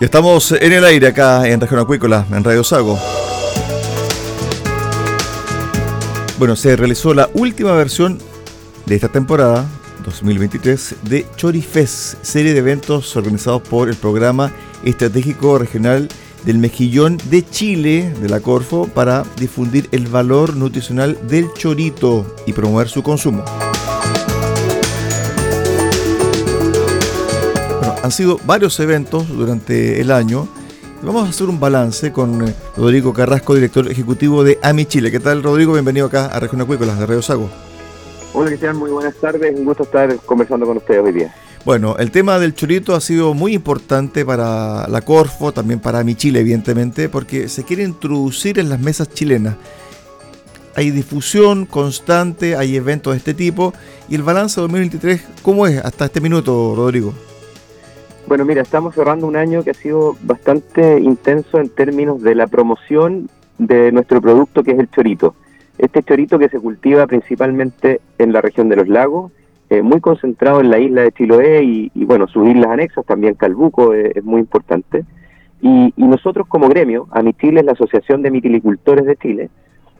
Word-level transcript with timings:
Estamos 0.00 0.50
en 0.50 0.72
el 0.72 0.84
aire 0.84 1.06
acá 1.06 1.48
en 1.48 1.60
Región 1.60 1.78
Acuícola, 1.78 2.26
en 2.30 2.42
Radio 2.42 2.64
Sago. 2.64 2.98
Bueno, 6.36 6.56
se 6.56 6.74
realizó 6.74 7.14
la 7.14 7.30
última 7.32 7.72
versión 7.72 8.18
de 8.86 8.96
esta 8.96 9.08
temporada 9.08 9.64
2023 10.04 10.96
de 11.02 11.26
Chorifest, 11.36 12.24
serie 12.24 12.52
de 12.52 12.58
eventos 12.58 13.14
organizados 13.16 13.62
por 13.62 13.88
el 13.88 13.94
Programa 13.94 14.52
Estratégico 14.82 15.58
Regional 15.58 16.08
del 16.44 16.58
Mejillón 16.58 17.18
de 17.30 17.48
Chile, 17.48 18.12
de 18.20 18.28
la 18.28 18.40
Corfo, 18.40 18.88
para 18.88 19.24
difundir 19.36 19.88
el 19.92 20.08
valor 20.08 20.56
nutricional 20.56 21.16
del 21.28 21.52
chorito 21.54 22.34
y 22.46 22.52
promover 22.52 22.88
su 22.88 23.04
consumo. 23.04 23.44
Han 28.04 28.12
sido 28.12 28.38
varios 28.44 28.78
eventos 28.80 29.26
durante 29.30 29.98
el 29.98 30.10
año. 30.10 30.46
Vamos 31.00 31.24
a 31.24 31.30
hacer 31.30 31.48
un 31.48 31.58
balance 31.58 32.12
con 32.12 32.46
eh, 32.46 32.54
Rodrigo 32.76 33.14
Carrasco, 33.14 33.54
director 33.54 33.90
ejecutivo 33.90 34.44
de 34.44 34.58
AMI 34.60 34.84
Chile. 34.84 35.10
¿Qué 35.10 35.20
tal, 35.20 35.42
Rodrigo? 35.42 35.72
Bienvenido 35.72 36.08
acá 36.08 36.26
a 36.26 36.38
Región 36.38 36.60
Acuícolas 36.60 36.98
de 36.98 37.06
Río 37.06 37.22
Sago. 37.22 37.48
Hola, 38.34 38.48
Cristian. 38.48 38.76
Muy 38.76 38.90
buenas 38.90 39.14
tardes. 39.14 39.58
Un 39.58 39.64
gusto 39.64 39.84
estar 39.84 40.14
conversando 40.26 40.66
con 40.66 40.76
ustedes 40.76 41.00
hoy 41.02 41.12
día. 41.12 41.34
Bueno, 41.64 41.96
el 41.96 42.10
tema 42.10 42.38
del 42.38 42.54
chorito 42.54 42.94
ha 42.94 43.00
sido 43.00 43.32
muy 43.32 43.54
importante 43.54 44.22
para 44.26 44.86
la 44.86 45.00
Corfo, 45.00 45.52
también 45.52 45.80
para 45.80 46.00
AMI 46.00 46.14
Chile, 46.14 46.40
evidentemente, 46.40 47.08
porque 47.08 47.48
se 47.48 47.64
quiere 47.64 47.84
introducir 47.84 48.58
en 48.58 48.68
las 48.68 48.80
mesas 48.80 49.08
chilenas. 49.08 49.56
Hay 50.74 50.90
difusión 50.90 51.64
constante, 51.64 52.54
hay 52.54 52.76
eventos 52.76 53.14
de 53.14 53.16
este 53.16 53.32
tipo. 53.32 53.72
¿Y 54.10 54.14
el 54.14 54.22
balance 54.22 54.60
2023 54.60 55.22
cómo 55.40 55.66
es 55.66 55.82
hasta 55.82 56.04
este 56.04 56.20
minuto, 56.20 56.74
Rodrigo? 56.76 57.14
Bueno, 58.26 58.46
mira, 58.46 58.62
estamos 58.62 58.94
cerrando 58.94 59.26
un 59.26 59.36
año 59.36 59.62
que 59.62 59.70
ha 59.70 59.74
sido 59.74 60.16
bastante 60.22 60.98
intenso 60.98 61.58
en 61.58 61.68
términos 61.68 62.22
de 62.22 62.34
la 62.34 62.46
promoción 62.46 63.28
de 63.58 63.92
nuestro 63.92 64.22
producto 64.22 64.62
que 64.62 64.70
es 64.70 64.78
el 64.78 64.90
chorito. 64.90 65.34
Este 65.76 66.02
chorito 66.02 66.38
que 66.38 66.48
se 66.48 66.58
cultiva 66.58 67.06
principalmente 67.06 68.00
en 68.16 68.32
la 68.32 68.40
región 68.40 68.70
de 68.70 68.76
los 68.76 68.88
lagos, 68.88 69.30
eh, 69.68 69.82
muy 69.82 70.00
concentrado 70.00 70.60
en 70.60 70.70
la 70.70 70.78
isla 70.78 71.02
de 71.02 71.12
Chiloé 71.12 71.64
y, 71.64 72.04
bueno, 72.06 72.26
sus 72.26 72.48
islas 72.48 72.70
anexas, 72.70 73.04
también 73.04 73.34
Calbuco 73.34 73.92
es, 73.92 74.24
muy 74.24 74.40
importante. 74.40 75.04
Y, 75.60 75.92
nosotros 75.98 76.46
como 76.48 76.68
gremio, 76.68 77.06
Chile 77.38 77.60
es 77.60 77.66
la 77.66 77.72
Asociación 77.72 78.22
de 78.22 78.30
Mitilicultores 78.30 79.04
de 79.04 79.16
Chile, 79.16 79.50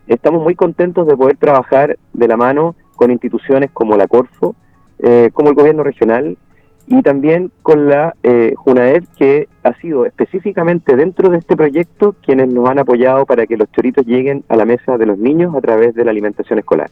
estamos 0.06 0.42
muy 0.42 0.54
contentos 0.54 1.06
de 1.06 1.16
poder 1.16 1.36
trabajar 1.36 1.98
de 2.14 2.28
la 2.28 2.38
mano 2.38 2.74
con 2.96 3.10
instituciones 3.10 3.70
como 3.70 3.98
la 3.98 4.06
Corfo, 4.06 4.54
eh, 4.98 5.30
como 5.34 5.50
el 5.50 5.54
gobierno 5.54 5.82
regional 5.82 6.38
y 6.86 7.02
también 7.02 7.50
con 7.62 7.88
la 7.88 8.14
eh, 8.22 8.52
JUNAED, 8.56 9.04
que 9.16 9.48
ha 9.62 9.74
sido 9.80 10.04
específicamente 10.06 10.96
dentro 10.96 11.30
de 11.30 11.38
este 11.38 11.56
proyecto 11.56 12.14
quienes 12.22 12.48
nos 12.52 12.68
han 12.68 12.78
apoyado 12.78 13.24
para 13.26 13.46
que 13.46 13.56
los 13.56 13.70
choritos 13.72 14.04
lleguen 14.06 14.44
a 14.48 14.56
la 14.56 14.64
mesa 14.64 14.98
de 14.98 15.06
los 15.06 15.18
niños 15.18 15.54
a 15.54 15.60
través 15.60 15.94
de 15.94 16.04
la 16.04 16.10
alimentación 16.10 16.58
escolar. 16.58 16.90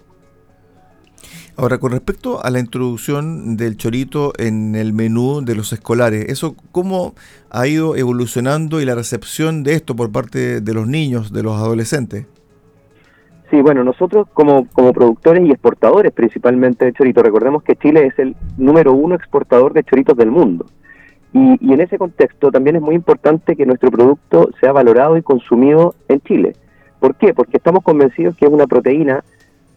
Ahora, 1.54 1.76
con 1.78 1.92
respecto 1.92 2.42
a 2.42 2.48
la 2.48 2.60
introducción 2.60 3.58
del 3.58 3.76
chorito 3.76 4.32
en 4.38 4.74
el 4.74 4.94
menú 4.94 5.42
de 5.44 5.54
los 5.54 5.72
escolares, 5.74 6.24
¿eso 6.30 6.56
cómo 6.72 7.14
ha 7.50 7.66
ido 7.66 7.94
evolucionando 7.94 8.80
y 8.80 8.86
la 8.86 8.94
recepción 8.94 9.62
de 9.62 9.74
esto 9.74 9.94
por 9.94 10.10
parte 10.10 10.62
de 10.62 10.74
los 10.74 10.88
niños, 10.88 11.30
de 11.30 11.42
los 11.42 11.56
adolescentes? 11.56 12.24
Sí, 13.52 13.60
bueno, 13.60 13.84
nosotros 13.84 14.28
como, 14.32 14.66
como 14.72 14.94
productores 14.94 15.46
y 15.46 15.50
exportadores 15.50 16.10
principalmente 16.12 16.86
de 16.86 16.94
choritos, 16.94 17.22
recordemos 17.22 17.62
que 17.62 17.76
Chile 17.76 18.06
es 18.06 18.18
el 18.18 18.34
número 18.56 18.94
uno 18.94 19.14
exportador 19.14 19.74
de 19.74 19.84
choritos 19.84 20.16
del 20.16 20.30
mundo. 20.30 20.64
Y, 21.34 21.58
y, 21.60 21.74
en 21.74 21.82
ese 21.82 21.98
contexto 21.98 22.50
también 22.50 22.76
es 22.76 22.82
muy 22.82 22.94
importante 22.94 23.54
que 23.54 23.66
nuestro 23.66 23.90
producto 23.90 24.48
sea 24.58 24.72
valorado 24.72 25.18
y 25.18 25.22
consumido 25.22 25.94
en 26.08 26.22
Chile. 26.22 26.56
¿Por 26.98 27.14
qué? 27.16 27.34
Porque 27.34 27.58
estamos 27.58 27.84
convencidos 27.84 28.34
que 28.38 28.46
es 28.46 28.50
una 28.50 28.66
proteína 28.66 29.22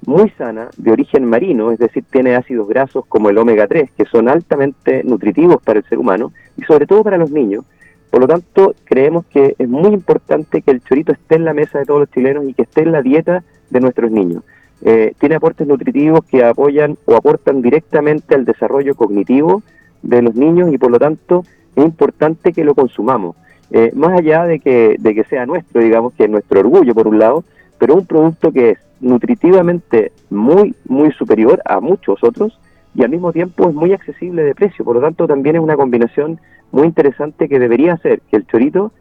muy 0.06 0.30
sana, 0.38 0.69
de 0.78 0.94
origen 0.94 1.25
marino, 1.25 1.74
es 1.74 1.80
decir, 1.80 2.06
tiene 2.09 2.34
ácidos 2.34 2.69
grasos 2.69 3.06
como 3.09 3.30
el 3.30 3.38
omega 3.38 3.68
3, 3.68 3.92
que 3.92 4.06
son 4.06 4.30
altamente 4.30 5.03
nutritivos 5.03 5.62
para 5.62 5.80
el 5.80 5.86
ser 5.90 5.97
humano 5.97 6.31
y 6.56 6.63
sobre 6.63 6.88
todo 6.88 7.03
para 7.03 7.18
los 7.18 7.30
niños. 7.30 7.66
Por 8.09 8.22
lo 8.22 8.28
tanto, 8.28 8.74
creemos 8.86 9.25
que 9.25 9.53
es 9.59 9.68
muy 9.68 9.94
importante 9.94 10.62
que 10.62 10.72
el 10.72 10.80
chorito 10.80 11.12
esté 11.12 11.36
en 11.36 11.44
la 11.44 11.53
mesa 11.53 11.80
de 11.80 11.86
todos 11.86 12.00
los 12.00 12.12
chilenos 12.12 12.46
y 12.46 12.53
que 12.53 12.62
esté 12.62 12.84
en 12.84 12.94
la 12.94 13.02
dieta 13.02 13.44
de 13.70 13.80
nuestros 13.80 14.12
niños. 14.12 14.44
Eh, 14.81 15.14
tiene 15.20 15.36
aportes 15.36 15.68
nutritivos 15.68 16.24
que 16.26 16.44
apoyan 16.44 16.98
o 17.06 17.16
aportan 17.16 17.62
directamente 17.62 18.36
al 18.36 18.46
desarrollo 18.46 18.96
cognitivo 18.96 19.64
de 20.02 20.22
los 20.22 20.36
niños 20.36 20.72
y 20.72 20.78
por 20.78 20.92
lo 20.92 21.00
tanto 21.00 21.44
es 21.75 21.84
importante 21.84 22.54
que 22.54 22.64
lo 22.64 22.75
consumamos. 22.75 23.36
Eh, 23.72 23.92
más 23.96 24.18
allá 24.18 24.46
de 24.46 24.59
que, 24.59 24.96
de 25.00 25.16
que 25.16 25.24
sea 25.24 25.46
nuestro, 25.46 25.81
digamos 25.81 26.14
que 26.14 26.25
es 26.25 26.30
nuestro 26.30 26.59
orgullo 26.59 26.94
por 26.94 27.08
un 27.08 27.20
lado, 27.20 27.44
pero 27.80 27.96
un 27.96 28.06
producto 28.06 28.52
que 28.52 28.72
es 28.72 28.80
nutritivamente 29.00 30.12
muy, 30.30 30.75
muy 30.88 31.12
superior 31.12 31.62
a 31.66 31.80
muchos 31.80 32.24
otros 32.24 32.59
y 32.94 33.04
al 33.04 33.09
mismo 33.09 33.34
tiempo 33.34 33.70
es 33.70 33.75
muy 33.75 33.92
accesible 33.94 34.44
de 34.44 34.56
precio. 34.56 34.86
Por 34.86 34.96
lo 34.96 35.02
tanto, 35.02 35.28
también 35.28 35.58
es 35.58 35.62
una 35.62 35.75
combinación 35.75 36.40
muy 36.72 36.88
interesante 36.88 37.50
que 37.50 37.59
debería 37.59 37.94
hacer 37.94 38.22
que 38.30 38.38
el 38.38 38.48
chorito 38.48 38.92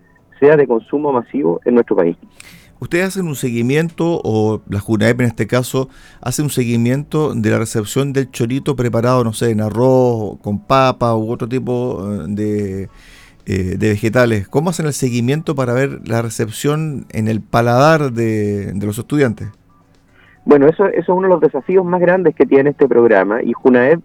sea 0.40 0.56
de 0.56 0.66
consumo 0.66 1.12
masivo 1.12 1.60
en 1.64 1.74
nuestro 1.74 1.96
país. 1.96 2.16
¿Ustedes 2.84 3.06
hacen 3.06 3.26
un 3.28 3.34
seguimiento, 3.34 4.20
o 4.22 4.60
la 4.68 4.78
JUNAEP 4.78 5.22
en 5.22 5.26
este 5.28 5.46
caso, 5.46 5.88
hace 6.20 6.42
un 6.42 6.50
seguimiento 6.50 7.34
de 7.34 7.48
la 7.48 7.58
recepción 7.58 8.12
del 8.12 8.30
chorito 8.30 8.76
preparado, 8.76 9.24
no 9.24 9.32
sé, 9.32 9.52
en 9.52 9.62
arroz, 9.62 10.38
con 10.42 10.58
papa 10.58 11.16
u 11.16 11.32
otro 11.32 11.48
tipo 11.48 12.06
eh, 12.12 12.24
de, 12.28 12.88
eh, 13.46 13.76
de 13.78 13.88
vegetales? 13.88 14.48
¿Cómo 14.48 14.68
hacen 14.68 14.84
el 14.84 14.92
seguimiento 14.92 15.54
para 15.54 15.72
ver 15.72 16.06
la 16.06 16.20
recepción 16.20 17.06
en 17.12 17.28
el 17.28 17.40
paladar 17.40 18.12
de, 18.12 18.74
los 18.78 18.98
estudiantes? 18.98 19.48
Bueno, 20.44 20.66
eso, 20.66 20.84
eso, 20.84 20.98
es 20.98 21.08
uno 21.08 21.22
de 21.22 21.28
los 21.28 21.40
desafíos 21.40 21.86
más 21.86 22.02
grandes 22.02 22.34
que 22.34 22.44
tiene 22.44 22.68
este 22.68 22.86
programa 22.86 23.42
y 23.42 23.54
JUNAEP 23.54 24.00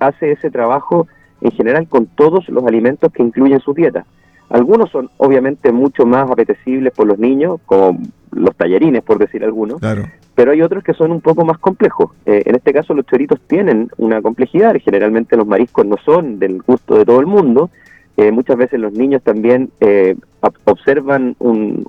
hace 0.00 0.32
ese 0.32 0.50
trabajo 0.50 1.06
en 1.42 1.52
general 1.52 1.86
con 1.86 2.06
todos 2.06 2.48
los 2.48 2.64
alimentos 2.64 3.12
que 3.12 3.22
incluyen 3.22 3.60
su 3.60 3.72
dieta. 3.72 4.04
Algunos 4.48 4.90
son 4.90 5.10
obviamente 5.16 5.72
mucho 5.72 6.06
más 6.06 6.30
apetecibles 6.30 6.92
por 6.92 7.06
los 7.06 7.18
niños, 7.18 7.60
como 7.66 7.98
los 8.30 8.54
tallarines, 8.56 9.02
por 9.02 9.18
decir 9.18 9.44
algunos, 9.44 9.80
pero 10.34 10.52
hay 10.52 10.62
otros 10.62 10.84
que 10.84 10.94
son 10.94 11.10
un 11.10 11.20
poco 11.20 11.44
más 11.44 11.58
complejos. 11.58 12.10
Eh, 12.26 12.42
en 12.46 12.54
este 12.54 12.72
caso 12.72 12.94
los 12.94 13.06
choritos 13.06 13.40
tienen 13.46 13.90
una 13.96 14.22
complejidad, 14.22 14.76
generalmente 14.84 15.36
los 15.36 15.46
mariscos 15.46 15.86
no 15.86 15.96
son 16.04 16.38
del 16.38 16.62
gusto 16.62 16.96
de 16.96 17.04
todo 17.04 17.20
el 17.20 17.26
mundo, 17.26 17.70
eh, 18.16 18.30
muchas 18.30 18.56
veces 18.56 18.80
los 18.80 18.92
niños 18.92 19.22
también 19.22 19.70
eh, 19.80 20.16
observan 20.64 21.36
un, 21.38 21.86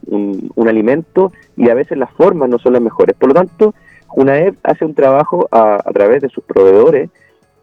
alimento 0.67 1.31
y 1.55 1.69
a 1.69 1.73
veces 1.73 1.97
las 1.97 2.11
formas 2.11 2.49
no 2.49 2.59
son 2.59 2.73
las 2.73 2.81
mejores. 2.81 3.15
Por 3.15 3.29
lo 3.29 3.35
tanto, 3.35 3.73
UNAEP 4.15 4.57
hace 4.63 4.83
un 4.83 4.93
trabajo 4.93 5.47
a, 5.49 5.75
a 5.75 5.93
través 5.93 6.21
de 6.21 6.27
sus 6.27 6.43
proveedores 6.43 7.09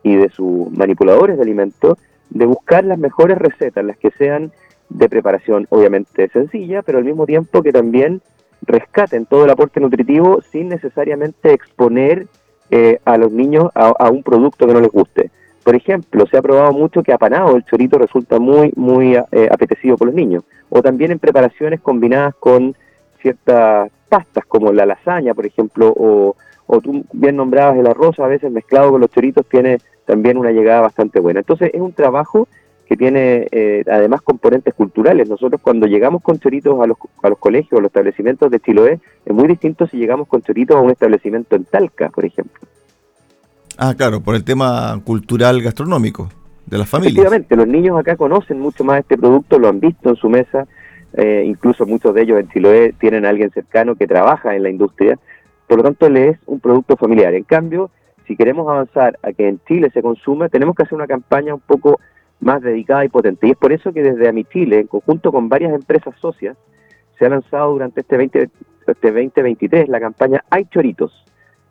y 0.03 0.15
de 0.15 0.31
sus 0.31 0.71
manipuladores 0.71 1.37
de 1.37 1.43
alimentos 1.43 1.99
de 2.31 2.47
buscar 2.47 2.83
las 2.85 2.99
mejores 2.99 3.37
recetas, 3.37 3.85
las 3.85 3.99
que 3.99 4.11
sean 4.13 4.53
de 4.89 5.09
preparación 5.09 5.67
obviamente 5.71 6.29
sencilla, 6.29 6.83
pero 6.83 6.99
al 6.99 7.05
mismo 7.05 7.27
tiempo 7.27 7.63
que 7.63 7.73
también 7.73 8.21
rescaten 8.63 9.27
todo 9.27 9.45
el 9.45 9.51
aporte 9.51 9.81
nutritivo 9.81 10.41
sin 10.51 10.69
necesariamente 10.69 11.53
exponer 11.53 12.27
eh, 12.71 12.99
a 13.05 13.19
los 13.19 13.31
niños 13.31 13.71
a, 13.75 14.11
un 14.11 14.23
producto 14.23 14.67
que 14.67 14.73
no 14.73 14.81
les 14.81 14.91
guste. 14.91 15.31
Por 15.63 15.75
ejemplo, 15.75 16.27
se 16.27 16.37
ha 16.37 16.43
probado 16.43 16.73
mucho 16.73 17.03
que 17.03 17.13
apanado 17.13 17.57
el 17.57 17.65
chorito 17.65 17.99
resulta 17.99 18.39
muy, 18.39 18.73
muy 18.77 19.15
eh, 19.15 19.49
apetecido 19.51 19.97
por 19.97 20.09
los 20.09 20.15
niños. 20.15 20.45
O 20.69 20.83
también 20.83 21.11
en 21.11 21.19
preparaciones 21.19 21.81
combinadas 21.81 22.35
con 22.35 22.75
ciertas 23.21 23.91
pastas, 24.09 24.45
como 24.47 24.73
la 24.73 24.87
lasaña, 24.87 25.35
por 25.35 25.47
ejemplo, 25.47 25.93
o, 25.97 26.37
o 26.67 26.81
tú 26.81 27.05
bien 27.13 27.37
nombrabas 27.37 27.79
el 27.79 27.87
arroz, 27.87 28.19
a 28.19 28.27
veces 28.27 28.51
mezclado 28.51 28.91
con 28.91 29.01
los 29.01 29.11
choritos, 29.11 29.47
tiene 29.47 29.79
también 30.05 30.37
una 30.37 30.51
llegada 30.51 30.83
bastante 30.83 31.21
buena. 31.21 31.41
Entonces 31.41 31.71
es 31.73 31.81
un 31.81 31.93
trabajo 31.93 32.49
que 32.87 32.97
tiene 32.97 33.49
eh, 33.51 33.85
además 33.91 34.23
componentes 34.23 34.75
culturales. 34.75 35.29
Nosotros 35.29 35.61
cuando 35.63 35.87
llegamos 35.87 36.23
con 36.23 36.39
choritos 36.39 36.81
a 36.81 36.87
los, 36.87 36.99
a 37.23 37.29
los 37.29 37.39
colegios, 37.39 37.79
a 37.79 37.83
los 37.83 37.89
establecimientos 37.89 38.51
de 38.51 38.61
Chiloé, 38.61 39.01
es 39.25 39.35
muy 39.35 39.49
distinto 39.49 39.87
si 39.87 39.97
llegamos 39.97 40.29
con 40.29 40.43
choritos 40.43 40.77
a 40.77 40.81
un 40.81 40.91
establecimiento 40.91 41.57
en 41.57 41.65
Talca, 41.65 42.11
por 42.11 42.25
ejemplo. 42.25 42.61
Ah, 43.79 43.95
claro, 43.97 44.21
por 44.21 44.35
el 44.35 44.45
tema 44.45 45.01
cultural 45.05 45.61
gastronómico 45.63 46.29
de 46.67 46.79
las 46.79 46.89
familias. 46.89 47.15
Efectivamente, 47.15 47.57
los 47.57 47.67
niños 47.67 47.99
acá 47.99 48.17
conocen 48.17 48.61
mucho 48.61 48.85
más 48.85 49.01
este 49.01 49.19
producto, 49.19 49.59
lo 49.59 49.69
han 49.69 49.81
visto 49.81 50.11
en 50.11 50.17
su 50.17 50.29
mesa, 50.29 50.67
eh, 51.15 51.43
incluso 51.47 51.87
muchos 51.87 52.15
de 52.15 52.23
ellos 52.23 52.41
en 52.41 52.49
Chiloé 52.49 52.95
tienen 52.99 53.25
a 53.25 53.31
alguien 53.31 53.51
cercano 53.51 53.95
que 53.95 54.07
trabaja 54.07 54.55
en 54.55 54.63
la 54.63 54.71
industria, 54.71 55.19
por 55.67 55.79
lo 55.79 55.85
tanto 55.85 56.09
le 56.09 56.31
es 56.31 56.39
un 56.47 56.61
producto 56.61 56.97
familiar. 56.97 57.35
En 57.35 57.45
cambio, 57.45 57.91
si 58.27 58.37
queremos 58.37 58.69
avanzar 58.69 59.19
a 59.23 59.33
que 59.33 59.49
en 59.49 59.61
Chile 59.67 59.91
se 59.93 60.03
consuma, 60.03 60.49
tenemos 60.49 60.75
que 60.75 60.85
hacer 60.85 60.95
una 60.95 61.07
campaña 61.07 61.55
un 61.55 61.61
poco 61.61 62.01
más 62.45 62.63
dedicada 62.63 63.05
y 63.05 63.09
potente. 63.09 63.47
Y 63.47 63.51
es 63.53 63.57
por 63.57 63.73
eso 63.73 63.93
que 63.93 64.03
desde 64.03 64.29
Amichile, 64.29 64.81
en 64.81 64.87
conjunto 64.87 65.33
con 65.33 65.49
varias 65.49 65.75
empresas 65.75 66.15
socias, 66.21 66.57
se 67.19 67.27
ha 67.27 67.29
lanzado 67.29 67.73
durante 67.73 68.01
este, 68.01 68.17
20, 68.17 68.51
este 68.87 69.13
2023 69.13 69.89
la 69.89 70.01
campaña 70.01 70.45
Hay 70.51 70.67
Choritos. 70.67 71.25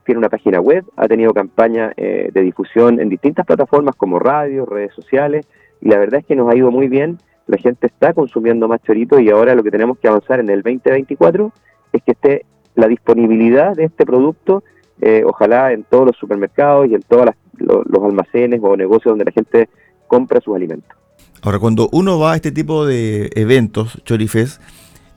Tiene 0.06 0.20
una 0.20 0.30
página 0.30 0.60
web, 0.60 0.84
ha 0.98 1.08
tenido 1.08 1.34
campaña 1.34 1.94
eh, 1.96 2.30
de 2.34 2.42
difusión 2.42 3.00
en 3.00 3.08
distintas 3.08 3.46
plataformas 3.46 3.96
como 3.96 4.20
radio, 4.20 4.66
redes 4.66 4.94
sociales, 4.94 5.48
y 5.80 5.90
la 5.90 5.98
verdad 5.98 6.20
es 6.20 6.26
que 6.26 6.36
nos 6.36 6.52
ha 6.52 6.56
ido 6.56 6.72
muy 6.72 6.88
bien 6.88 7.18
la 7.48 7.58
gente 7.58 7.88
está 7.88 8.14
consumiendo 8.14 8.68
más 8.68 8.82
chorito 8.84 9.20
y 9.20 9.30
ahora 9.30 9.56
lo 9.56 9.64
que 9.64 9.72
tenemos 9.72 9.98
que 9.98 10.08
avanzar 10.08 10.40
en 10.40 10.50
el 10.50 10.62
2024 10.62 11.52
es 11.92 12.02
que 12.04 12.12
esté 12.12 12.46
la 12.76 12.88
disponibilidad 12.88 13.76
de 13.76 13.86
este 13.86 14.06
producto, 14.06 14.64
eh, 15.02 15.24
ojalá 15.26 15.74
en 15.74 15.84
todos 15.84 16.08
los 16.08 16.18
supermercados 16.18 16.88
y 16.88 16.96
en 16.96 17.02
todos 17.02 17.30
los 17.58 18.04
almacenes 18.04 18.62
o 18.64 18.76
negocios 18.76 19.12
donde 19.12 19.26
la 19.26 19.32
gente 19.32 19.70
compra 20.14 20.40
sus 20.42 20.56
alimentos. 20.56 20.96
Ahora, 21.42 21.58
cuando 21.58 21.90
uno 21.92 22.20
va 22.20 22.34
a 22.34 22.36
este 22.36 22.52
tipo 22.52 22.86
de 22.86 23.32
eventos, 23.34 24.00
Chorifes, 24.06 24.60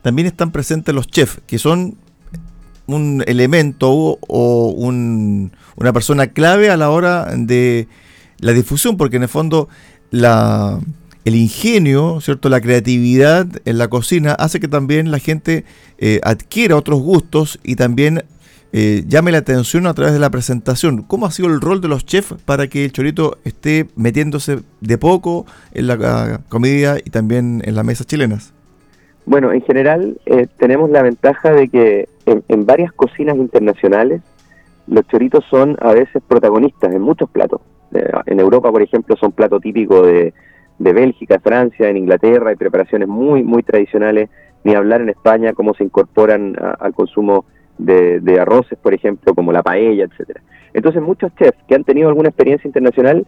también 0.00 0.26
están 0.26 0.52
presentes 0.52 0.94
los 0.94 1.06
chefs, 1.06 1.42
que 1.46 1.58
son 1.58 1.98
un 2.86 3.22
elemento 3.26 3.90
o, 3.92 4.70
una 5.76 5.92
persona 5.92 6.28
clave 6.28 6.70
a 6.70 6.78
la 6.78 6.88
hora 6.88 7.26
de 7.36 7.88
la 8.38 8.52
difusión, 8.52 8.96
porque 8.96 9.16
en 9.16 9.24
el 9.24 9.28
fondo 9.28 9.68
la, 10.10 10.80
el 11.26 11.34
ingenio, 11.34 12.22
¿cierto? 12.22 12.48
la 12.48 12.62
creatividad 12.62 13.46
en 13.66 13.76
la 13.76 13.88
cocina 13.88 14.32
hace 14.32 14.60
que 14.60 14.68
también 14.68 15.10
la 15.10 15.18
gente 15.18 15.66
eh, 15.98 16.20
adquiera 16.22 16.76
otros 16.76 17.00
gustos 17.00 17.58
y 17.62 17.76
también 17.76 18.24
eh, 18.78 19.04
llame 19.08 19.32
la 19.32 19.38
atención 19.38 19.86
a 19.86 19.94
través 19.94 20.12
de 20.12 20.20
la 20.20 20.28
presentación. 20.28 21.00
¿Cómo 21.00 21.24
ha 21.24 21.30
sido 21.30 21.48
el 21.48 21.62
rol 21.62 21.80
de 21.80 21.88
los 21.88 22.04
chefs 22.04 22.34
para 22.44 22.66
que 22.66 22.84
el 22.84 22.92
chorito 22.92 23.38
esté 23.42 23.86
metiéndose 23.96 24.58
de 24.82 24.98
poco 24.98 25.46
en 25.72 25.86
la 25.86 26.42
comida 26.50 26.98
y 27.02 27.08
también 27.08 27.62
en 27.64 27.74
las 27.74 27.86
mesas 27.86 28.06
chilenas? 28.06 28.52
Bueno, 29.24 29.50
en 29.50 29.62
general 29.62 30.20
eh, 30.26 30.46
tenemos 30.58 30.90
la 30.90 31.00
ventaja 31.00 31.52
de 31.52 31.68
que 31.68 32.10
en, 32.26 32.66
varias 32.66 32.92
cocinas 32.92 33.36
internacionales 33.36 34.20
los 34.86 35.06
choritos 35.08 35.42
son 35.48 35.78
a 35.80 35.94
veces 35.94 36.22
protagonistas 36.28 36.94
en 36.94 37.00
muchos 37.00 37.30
platos. 37.30 37.62
Eh, 37.94 38.10
en 38.26 38.40
Europa, 38.40 38.70
por 38.70 38.82
ejemplo, 38.82 39.16
son 39.16 39.32
plato 39.32 39.58
típico 39.58 40.06
de, 40.06 40.34
de 40.78 40.92
Bélgica, 40.92 41.40
Francia, 41.42 41.88
en 41.88 41.96
Inglaterra, 41.96 42.50
hay 42.50 42.56
preparaciones 42.56 43.08
muy, 43.08 43.42
muy 43.42 43.62
tradicionales, 43.62 44.28
ni 44.64 44.74
hablar 44.74 45.00
en 45.00 45.08
España 45.08 45.54
cómo 45.54 45.72
se 45.72 45.84
incorporan 45.84 46.56
al 46.78 46.92
consumo 46.92 47.46
de, 47.78 48.38
arroces, 48.40 48.78
por 48.78 48.94
ejemplo, 48.94 49.34
como 49.34 49.52
la 49.52 49.62
paella, 49.62 50.04
etcétera. 50.04 50.40
Entonces 50.74 51.02
muchos 51.02 51.34
chefs 51.36 51.58
que 51.68 51.74
han 51.74 51.84
tenido 51.84 52.08
alguna 52.08 52.28
experiencia 52.28 52.68
internacional 52.68 53.26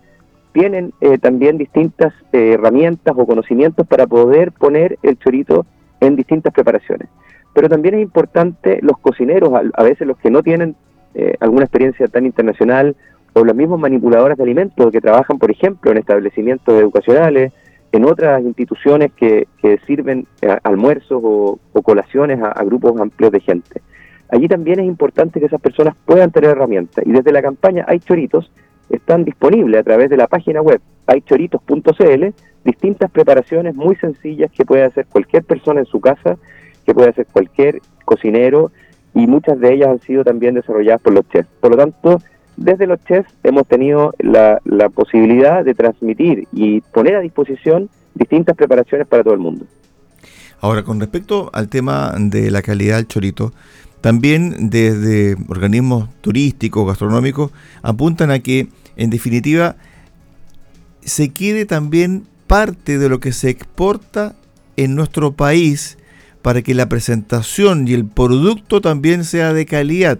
tienen 0.52 0.92
eh, 1.00 1.18
también 1.18 1.58
distintas 1.58 2.12
eh, 2.32 2.52
herramientas 2.54 3.14
o 3.16 3.26
conocimientos 3.26 3.86
para 3.86 4.06
poder 4.06 4.52
poner 4.52 4.98
el 5.02 5.18
chorito 5.18 5.66
en 6.00 6.16
distintas 6.16 6.52
preparaciones. 6.52 7.08
Pero 7.54 7.68
también 7.68 7.94
es 7.94 8.02
importante 8.02 8.78
los 8.82 8.98
cocineros, 8.98 9.50
a, 9.72 9.82
veces 9.82 10.06
los 10.06 10.16
que 10.18 10.30
no 10.30 10.42
tienen 10.42 10.76
eh, 11.14 11.34
alguna 11.40 11.64
experiencia 11.64 12.06
tan 12.08 12.26
internacional, 12.26 12.96
o 13.34 13.44
los 13.44 13.54
mismos 13.54 13.78
manipuladores 13.78 14.36
de 14.36 14.42
alimentos 14.42 14.90
que 14.90 15.00
trabajan, 15.00 15.38
por 15.38 15.50
ejemplo, 15.50 15.90
en 15.90 15.98
establecimientos 15.98 16.74
educacionales, 16.80 17.52
en 17.92 18.04
otras 18.04 18.42
instituciones 18.42 19.12
que, 19.12 19.46
sirven 19.86 20.26
almuerzos 20.62 21.20
o, 21.22 21.58
colaciones 21.82 22.40
a 22.42 22.62
grupos 22.64 23.00
amplios 23.00 23.32
de 23.32 23.40
gente 23.40 23.80
allí 24.30 24.48
también 24.48 24.80
es 24.80 24.86
importante 24.86 25.40
que 25.40 25.46
esas 25.46 25.60
personas 25.60 25.94
puedan 26.04 26.30
tener 26.30 26.50
herramientas. 26.50 27.04
Y 27.06 27.12
desde 27.12 27.32
la 27.32 27.42
campaña 27.42 27.84
Hay 27.88 28.00
Choritos 28.00 28.50
están 28.90 29.24
disponibles 29.24 29.80
a 29.80 29.84
través 29.84 30.10
de 30.10 30.16
la 30.16 30.26
página 30.26 30.62
web 30.62 30.80
haychoritos.cl 31.06 32.24
distintas 32.64 33.10
preparaciones 33.10 33.74
muy 33.74 33.96
sencillas 33.96 34.50
que 34.52 34.64
puede 34.64 34.84
hacer 34.84 35.06
cualquier 35.06 35.44
persona 35.44 35.80
en 35.80 35.86
su 35.86 36.00
casa, 36.00 36.36
que 36.84 36.94
puede 36.94 37.10
hacer 37.10 37.26
cualquier 37.26 37.80
cocinero 38.04 38.70
y 39.14 39.26
muchas 39.26 39.58
de 39.58 39.74
ellas 39.74 39.88
han 39.88 40.00
sido 40.00 40.24
también 40.24 40.54
desarrolladas 40.54 41.00
por 41.00 41.12
los 41.12 41.28
chefs. 41.28 41.48
Por 41.60 41.70
lo 41.70 41.76
tanto, 41.76 42.22
desde 42.56 42.86
los 42.86 43.02
chefs 43.04 43.32
hemos 43.42 43.66
tenido 43.66 44.14
la, 44.18 44.60
la 44.64 44.88
posibilidad 44.88 45.64
de 45.64 45.74
transmitir 45.74 46.46
y 46.52 46.80
poner 46.80 47.16
a 47.16 47.20
disposición 47.20 47.88
distintas 48.14 48.56
preparaciones 48.56 49.06
para 49.06 49.22
todo 49.22 49.34
el 49.34 49.40
mundo. 49.40 49.64
Ahora, 50.60 50.82
con 50.82 50.98
respecto 50.98 51.50
al 51.52 51.68
tema 51.68 52.12
de 52.18 52.50
la 52.50 52.62
calidad 52.62 52.96
del 52.96 53.06
chorito, 53.06 53.52
también 54.00 54.70
desde 54.70 55.36
organismos 55.48 56.08
turísticos, 56.20 56.86
gastronómicos, 56.86 57.50
apuntan 57.82 58.30
a 58.30 58.38
que, 58.40 58.68
en 58.96 59.10
definitiva, 59.10 59.76
se 61.00 61.30
quede 61.30 61.66
también 61.66 62.24
parte 62.46 62.98
de 62.98 63.08
lo 63.08 63.20
que 63.20 63.32
se 63.32 63.50
exporta 63.50 64.34
en 64.76 64.94
nuestro 64.94 65.32
país 65.32 65.98
para 66.42 66.62
que 66.62 66.74
la 66.74 66.88
presentación 66.88 67.88
y 67.88 67.94
el 67.94 68.06
producto 68.06 68.80
también 68.80 69.24
sea 69.24 69.52
de 69.52 69.66
calidad. 69.66 70.18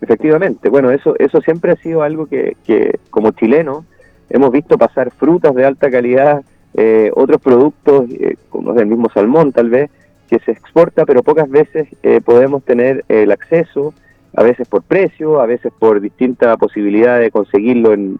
Efectivamente, 0.00 0.68
bueno, 0.68 0.90
eso, 0.90 1.14
eso 1.18 1.40
siempre 1.42 1.72
ha 1.72 1.76
sido 1.76 2.02
algo 2.02 2.26
que, 2.26 2.56
que 2.66 2.98
como 3.10 3.32
chileno 3.32 3.84
hemos 4.30 4.50
visto 4.50 4.78
pasar 4.78 5.10
frutas 5.10 5.54
de 5.54 5.64
alta 5.64 5.90
calidad, 5.90 6.42
eh, 6.74 7.10
otros 7.14 7.40
productos, 7.40 8.08
eh, 8.10 8.36
como 8.48 8.78
el 8.78 8.86
mismo 8.86 9.10
salmón 9.12 9.52
tal 9.52 9.68
vez, 9.68 9.90
que 10.30 10.38
se 10.38 10.52
exporta, 10.52 11.04
pero 11.04 11.24
pocas 11.24 11.50
veces 11.50 11.88
eh, 12.04 12.20
podemos 12.20 12.62
tener 12.62 13.04
el 13.08 13.32
acceso, 13.32 13.92
a 14.36 14.44
veces 14.44 14.68
por 14.68 14.84
precio, 14.84 15.40
a 15.40 15.46
veces 15.46 15.72
por 15.76 16.00
distinta 16.00 16.56
posibilidad 16.56 17.18
de 17.18 17.32
conseguirlo 17.32 17.92
en, 17.92 18.16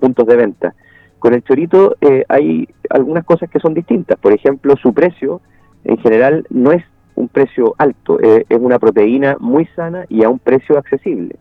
puntos 0.00 0.26
de 0.26 0.36
venta. 0.36 0.74
Con 1.18 1.34
el 1.34 1.44
chorito 1.44 1.94
eh, 2.00 2.24
hay 2.28 2.66
algunas 2.88 3.24
cosas 3.24 3.50
que 3.50 3.60
son 3.60 3.74
distintas. 3.74 4.18
Por 4.18 4.32
ejemplo, 4.32 4.74
su 4.76 4.94
precio 4.94 5.42
en 5.84 5.98
general 5.98 6.46
no 6.48 6.72
es 6.72 6.82
un 7.16 7.28
precio 7.28 7.74
alto, 7.76 8.18
eh, 8.18 8.46
es 8.48 8.58
una 8.58 8.78
proteína 8.78 9.36
muy 9.38 9.66
sana 9.76 10.06
y 10.08 10.24
a 10.24 10.30
un 10.30 10.38
precio 10.38 10.78
accesible. 10.78 11.36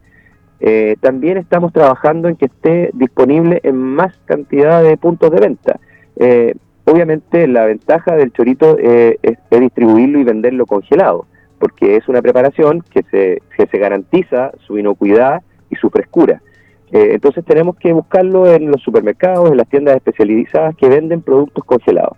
también 1.00 1.38
estamos 1.38 1.72
trabajando 1.74 2.28
en 2.28 2.36
que 2.36 2.46
esté 2.46 2.92
disponible 2.94 3.62
en 3.63 3.78
más 3.78 4.13
cantidad 4.25 4.84
de 4.84 4.98
puntos 4.98 5.31
de 5.31 5.40
venta. 5.40 5.80
Obviamente 6.86 7.48
la 7.48 7.66
ventaja 7.66 8.16
del 8.16 8.31
chorito 8.31 8.78
eh, 8.80 9.18
es, 9.22 9.38
distribuirlo 9.50 10.19
y 10.19 10.24
venderlo 10.24 10.66
congelado, 10.66 11.25
porque 11.60 11.95
es 11.95 12.07
una 12.07 12.22
preparación 12.22 12.81
que 12.81 13.04
se, 13.12 13.42
se 13.56 13.78
garantiza 13.78 14.51
su 14.66 14.78
inocuidad 14.78 15.42
y 15.69 15.75
su 15.75 15.89
frescura. 15.89 16.42
Eh, 16.92 17.12
entonces 17.13 17.45
tenemos 17.45 17.78
que 17.78 17.94
buscarlo 17.94 18.51
en 18.51 18.69
los 18.69 18.81
supermercados, 18.81 19.50
en 19.50 19.57
las 19.57 19.68
tiendas 19.69 19.95
especializadas 19.95 20.75
que 20.75 20.89
venden 20.89 21.22
productos 21.22 21.63
congelados. 21.63 22.18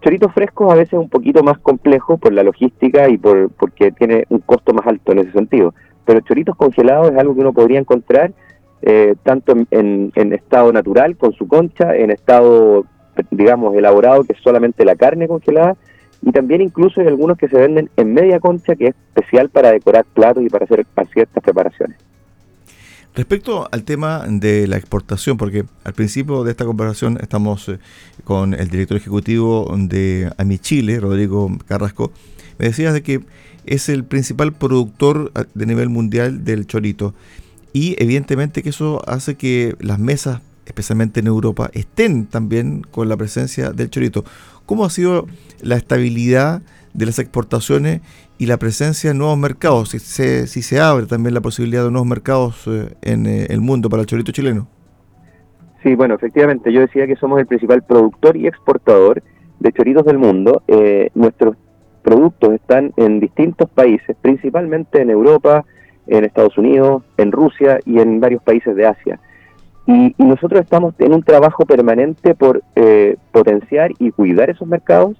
Choritos 0.00 0.32
frescos 0.32 0.72
a 0.72 0.76
veces 0.76 0.94
un 0.94 1.10
poquito 1.10 1.42
más 1.42 1.58
complejo 1.58 2.16
por 2.16 2.32
la 2.32 2.42
logística 2.42 3.10
y 3.10 3.18
por 3.18 3.50
porque 3.50 3.92
tiene 3.92 4.24
un 4.30 4.38
costo 4.38 4.72
más 4.72 4.86
alto 4.86 5.12
en 5.12 5.18
ese 5.18 5.32
sentido. 5.32 5.74
Pero 6.06 6.20
choritos 6.20 6.56
congelados 6.56 7.12
es 7.12 7.18
algo 7.18 7.34
que 7.34 7.42
uno 7.42 7.52
podría 7.52 7.78
encontrar 7.78 8.32
eh, 8.80 9.14
tanto 9.22 9.52
en, 9.70 10.10
en, 10.14 10.32
estado 10.32 10.72
natural, 10.72 11.18
con 11.18 11.34
su 11.34 11.46
concha, 11.46 11.94
en 11.94 12.10
estado 12.10 12.86
digamos, 13.30 13.74
elaborado, 13.74 14.24
que 14.24 14.32
es 14.32 14.38
solamente 14.42 14.84
la 14.84 14.96
carne 14.96 15.28
congelada, 15.28 15.76
y 16.22 16.32
también 16.32 16.60
incluso 16.60 17.00
hay 17.00 17.06
algunos 17.06 17.38
que 17.38 17.48
se 17.48 17.56
venden 17.56 17.90
en 17.96 18.12
media 18.12 18.40
concha, 18.40 18.76
que 18.76 18.88
es 18.88 18.94
especial 19.14 19.48
para 19.48 19.72
decorar 19.72 20.04
platos 20.04 20.42
y 20.44 20.48
para 20.48 20.64
hacer 20.64 20.86
ciertas 21.12 21.42
preparaciones. 21.42 21.96
Respecto 23.14 23.68
al 23.72 23.82
tema 23.82 24.24
de 24.28 24.68
la 24.68 24.76
exportación, 24.76 25.36
porque 25.36 25.64
al 25.82 25.92
principio 25.94 26.44
de 26.44 26.52
esta 26.52 26.64
conversación 26.64 27.18
estamos 27.20 27.68
eh, 27.68 27.78
con 28.22 28.54
el 28.54 28.68
director 28.68 28.96
ejecutivo 28.96 29.74
de 29.76 30.30
AMI 30.38 30.58
Chile, 30.58 31.00
Rodrigo 31.00 31.50
Carrasco, 31.66 32.12
me 32.58 32.66
decías 32.66 32.94
de 32.94 33.02
que 33.02 33.20
es 33.66 33.88
el 33.88 34.04
principal 34.04 34.52
productor 34.52 35.32
de 35.54 35.66
nivel 35.66 35.88
mundial 35.88 36.44
del 36.44 36.66
chorito 36.66 37.14
y 37.72 37.96
evidentemente 38.02 38.62
que 38.62 38.70
eso 38.70 39.02
hace 39.06 39.36
que 39.36 39.74
las 39.80 39.98
mesas 39.98 40.40
especialmente 40.66 41.20
en 41.20 41.26
Europa, 41.26 41.70
estén 41.72 42.26
también 42.26 42.82
con 42.82 43.08
la 43.08 43.16
presencia 43.16 43.70
del 43.70 43.90
chorito. 43.90 44.24
¿Cómo 44.66 44.84
ha 44.84 44.90
sido 44.90 45.26
la 45.60 45.76
estabilidad 45.76 46.62
de 46.94 47.06
las 47.06 47.18
exportaciones 47.18 48.00
y 48.38 48.46
la 48.46 48.56
presencia 48.56 49.10
en 49.10 49.18
nuevos 49.18 49.38
mercados? 49.38 49.90
Si 49.90 49.98
se, 49.98 50.46
si 50.46 50.62
se 50.62 50.80
abre 50.80 51.06
también 51.06 51.34
la 51.34 51.40
posibilidad 51.40 51.84
de 51.84 51.90
nuevos 51.90 52.08
mercados 52.08 52.66
eh, 52.66 52.94
en 53.02 53.26
eh, 53.26 53.46
el 53.50 53.60
mundo 53.60 53.88
para 53.88 54.02
el 54.02 54.06
chorito 54.06 54.32
chileno. 54.32 54.68
Sí, 55.82 55.94
bueno, 55.94 56.14
efectivamente, 56.14 56.72
yo 56.72 56.80
decía 56.80 57.06
que 57.06 57.16
somos 57.16 57.40
el 57.40 57.46
principal 57.46 57.82
productor 57.82 58.36
y 58.36 58.46
exportador 58.46 59.22
de 59.60 59.72
choritos 59.72 60.04
del 60.04 60.18
mundo. 60.18 60.62
Eh, 60.68 61.10
nuestros 61.14 61.56
productos 62.02 62.52
están 62.52 62.92
en 62.96 63.20
distintos 63.20 63.68
países, 63.70 64.16
principalmente 64.20 65.00
en 65.00 65.10
Europa, 65.10 65.64
en 66.06 66.24
Estados 66.24 66.58
Unidos, 66.58 67.02
en 67.16 67.32
Rusia 67.32 67.78
y 67.86 67.98
en 67.98 68.20
varios 68.20 68.42
países 68.42 68.74
de 68.76 68.86
Asia. 68.86 69.20
Y, 69.90 70.14
nosotros 70.18 70.60
estamos 70.60 70.94
en 71.00 71.12
un 71.12 71.24
trabajo 71.24 71.66
permanente 71.66 72.36
por 72.36 72.62
eh, 72.76 73.16
potenciar 73.32 73.90
y 73.98 74.12
cuidar 74.12 74.48
esos 74.48 74.68
mercados, 74.68 75.16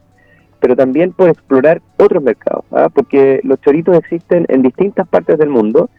pero 0.60 0.76
también 0.76 1.12
por 1.12 1.28
explorar 1.28 1.82
otros 1.98 2.22
mercados, 2.22 2.64
¿ah? 2.70 2.88
porque 2.94 3.40
los 3.42 3.60
choritos 3.60 3.96
existen 3.96 4.46
en 4.48 4.62
distintas 4.62 5.08
partes 5.08 5.38
del 5.38 5.48
mundo, 5.48 5.90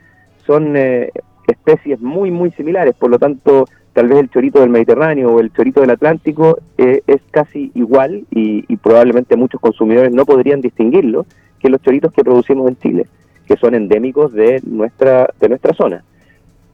son 0.47 0.77
eh, 0.77 1.11
especies 1.47 1.99
muy, 1.99 2.31
muy 2.31 2.51
similares, 2.51 2.95
por 2.95 3.09
lo 3.09 3.19
tanto, 3.19 3.65
tal 3.91 4.07
vez 4.07 4.19
el 4.19 4.29
chorito 4.29 4.61
del 4.61 4.69
Mediterráneo 4.69 5.33
o 5.33 5.41
el 5.41 5.51
chorito 5.51 5.81
del 5.81 5.89
Atlántico 5.89 6.59
eh, 6.77 7.01
es 7.07 7.21
casi 7.29 7.71
igual 7.75 8.23
y, 8.31 8.63
y, 8.69 8.77
probablemente 8.77 9.35
muchos 9.35 9.59
consumidores 9.59 10.13
no 10.13 10.25
podrían 10.25 10.61
distinguirlo 10.61 11.25
que 11.59 11.69
los 11.69 11.81
choritos 11.81 12.13
que 12.13 12.23
producimos 12.23 12.69
en 12.69 12.77
Chile, 12.77 13.07
que 13.45 13.57
son 13.57 13.75
endémicos 13.75 14.31
de 14.31 14.61
nuestra, 14.63 15.29
de 15.41 15.49
nuestra 15.49 15.73
zona. 15.73 16.05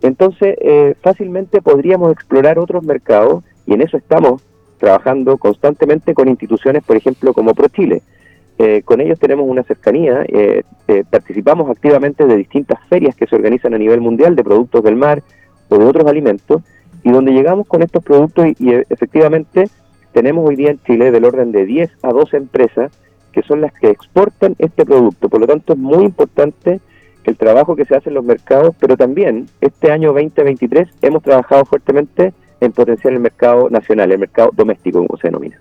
Entonces, 0.01 0.55
eh, 0.61 0.95
fácilmente 1.01 1.61
podríamos 1.61 2.11
explorar 2.11 2.59
otros 2.59 2.83
mercados 2.83 3.43
y 3.65 3.73
en 3.73 3.81
eso 3.81 3.97
estamos 3.97 4.43
trabajando 4.77 5.37
constantemente 5.37 6.13
con 6.13 6.27
instituciones, 6.27 6.83
por 6.83 6.97
ejemplo, 6.97 7.33
como 7.33 7.53
ProChile. 7.53 8.01
Eh, 8.59 8.81
con 8.83 9.01
ellos 9.01 9.19
tenemos 9.19 9.47
una 9.47 9.61
cercanía, 9.63 10.23
eh, 10.27 10.63
eh, 10.87 11.03
participamos 11.09 11.69
activamente 11.69 12.25
de 12.25 12.35
distintas 12.35 12.79
ferias 12.89 13.15
que 13.15 13.27
se 13.27 13.35
organizan 13.35 13.75
a 13.75 13.77
nivel 13.77 14.01
mundial 14.01 14.35
de 14.35 14.43
productos 14.43 14.83
del 14.83 14.95
mar 14.95 15.21
o 15.69 15.77
de 15.77 15.85
otros 15.85 16.07
alimentos, 16.07 16.63
y 17.03 17.11
donde 17.11 17.33
llegamos 17.33 17.67
con 17.67 17.83
estos 17.83 18.03
productos 18.03 18.47
y, 18.59 18.73
efectivamente 18.89 19.69
tenemos 20.11 20.49
hoy 20.49 20.55
día 20.55 20.71
en 20.71 20.79
Chile 20.79 21.11
del 21.11 21.25
orden 21.25 21.51
de 21.51 21.65
10 21.65 21.91
a 22.01 22.09
12 22.09 22.37
empresas 22.37 22.91
que 23.31 23.43
son 23.43 23.61
las 23.61 23.71
que 23.73 23.89
exportan 23.89 24.55
este 24.57 24.83
producto. 24.83 25.29
Por 25.29 25.41
lo 25.41 25.45
tanto, 25.45 25.73
es 25.73 25.79
muy 25.79 26.05
importante 26.05 26.79
el 27.27 27.37
trabajo 27.37 27.75
que 27.75 27.85
se 27.85 27.95
hace 27.95 28.09
en 28.09 28.15
los 28.15 28.23
mercados, 28.23 28.73
pero 28.79 28.95
también 28.95 29.47
este 29.59 29.91
año 29.91 30.13
2023 30.13 30.87
hemos 31.01 31.21
trabajado 31.21 31.65
fuertemente 31.65 32.33
en 32.61 32.71
potenciar 32.71 33.13
el 33.13 33.19
mercado 33.19 33.69
nacional, 33.69 34.11
el 34.11 34.19
mercado 34.19 34.49
doméstico, 34.55 35.05
como 35.05 35.19
se 35.19 35.27
denomina. 35.27 35.59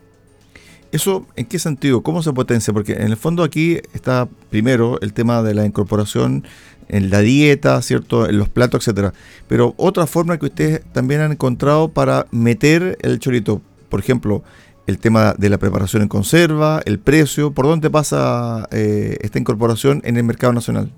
¿Eso 0.92 1.26
en 1.35 1.46
qué 1.46 1.58
sentido? 1.58 2.02
¿Cómo 2.02 2.23
se 2.23 2.32
potencia? 2.32 2.73
Porque 2.73 2.92
en 2.92 3.08
el 3.08 3.16
fondo 3.16 3.42
aquí 3.42 3.80
está 3.92 4.28
primero 4.49 5.00
el 5.02 5.12
tema 5.12 5.42
de 5.42 5.54
la 5.54 5.66
incorporación 5.66 6.44
en 6.88 7.11
la 7.11 7.18
dieta, 7.18 7.82
¿cierto? 7.82 8.28
En 8.28 8.38
los 8.38 8.49
platos, 8.49 8.82
etcétera. 8.87 9.12
Pero 9.49 9.75
otra 9.76 10.06
forma 10.06 10.38
que 10.38 10.46
ustedes 10.46 10.82
también 10.92 11.20
han 11.20 11.32
encontrado 11.32 11.88
para 11.88 12.26
meter 12.30 12.96
el 13.02 13.18
chorito, 13.18 13.61
por 13.88 13.99
ejemplo, 13.99 14.44
el 14.87 14.99
tema 15.00 15.35
de 15.37 15.50
la 15.50 15.58
preparación 15.58 16.02
en 16.02 16.08
conserva, 16.08 16.80
el 16.85 17.00
precio, 17.00 17.50
¿por 17.50 17.66
dónde 17.66 17.90
pasa 17.90 18.68
eh, 18.70 19.16
esta 19.20 19.40
incorporación 19.40 20.00
en 20.04 20.16
el 20.16 20.23
mercado 20.23 20.52
nacional? 20.52 20.92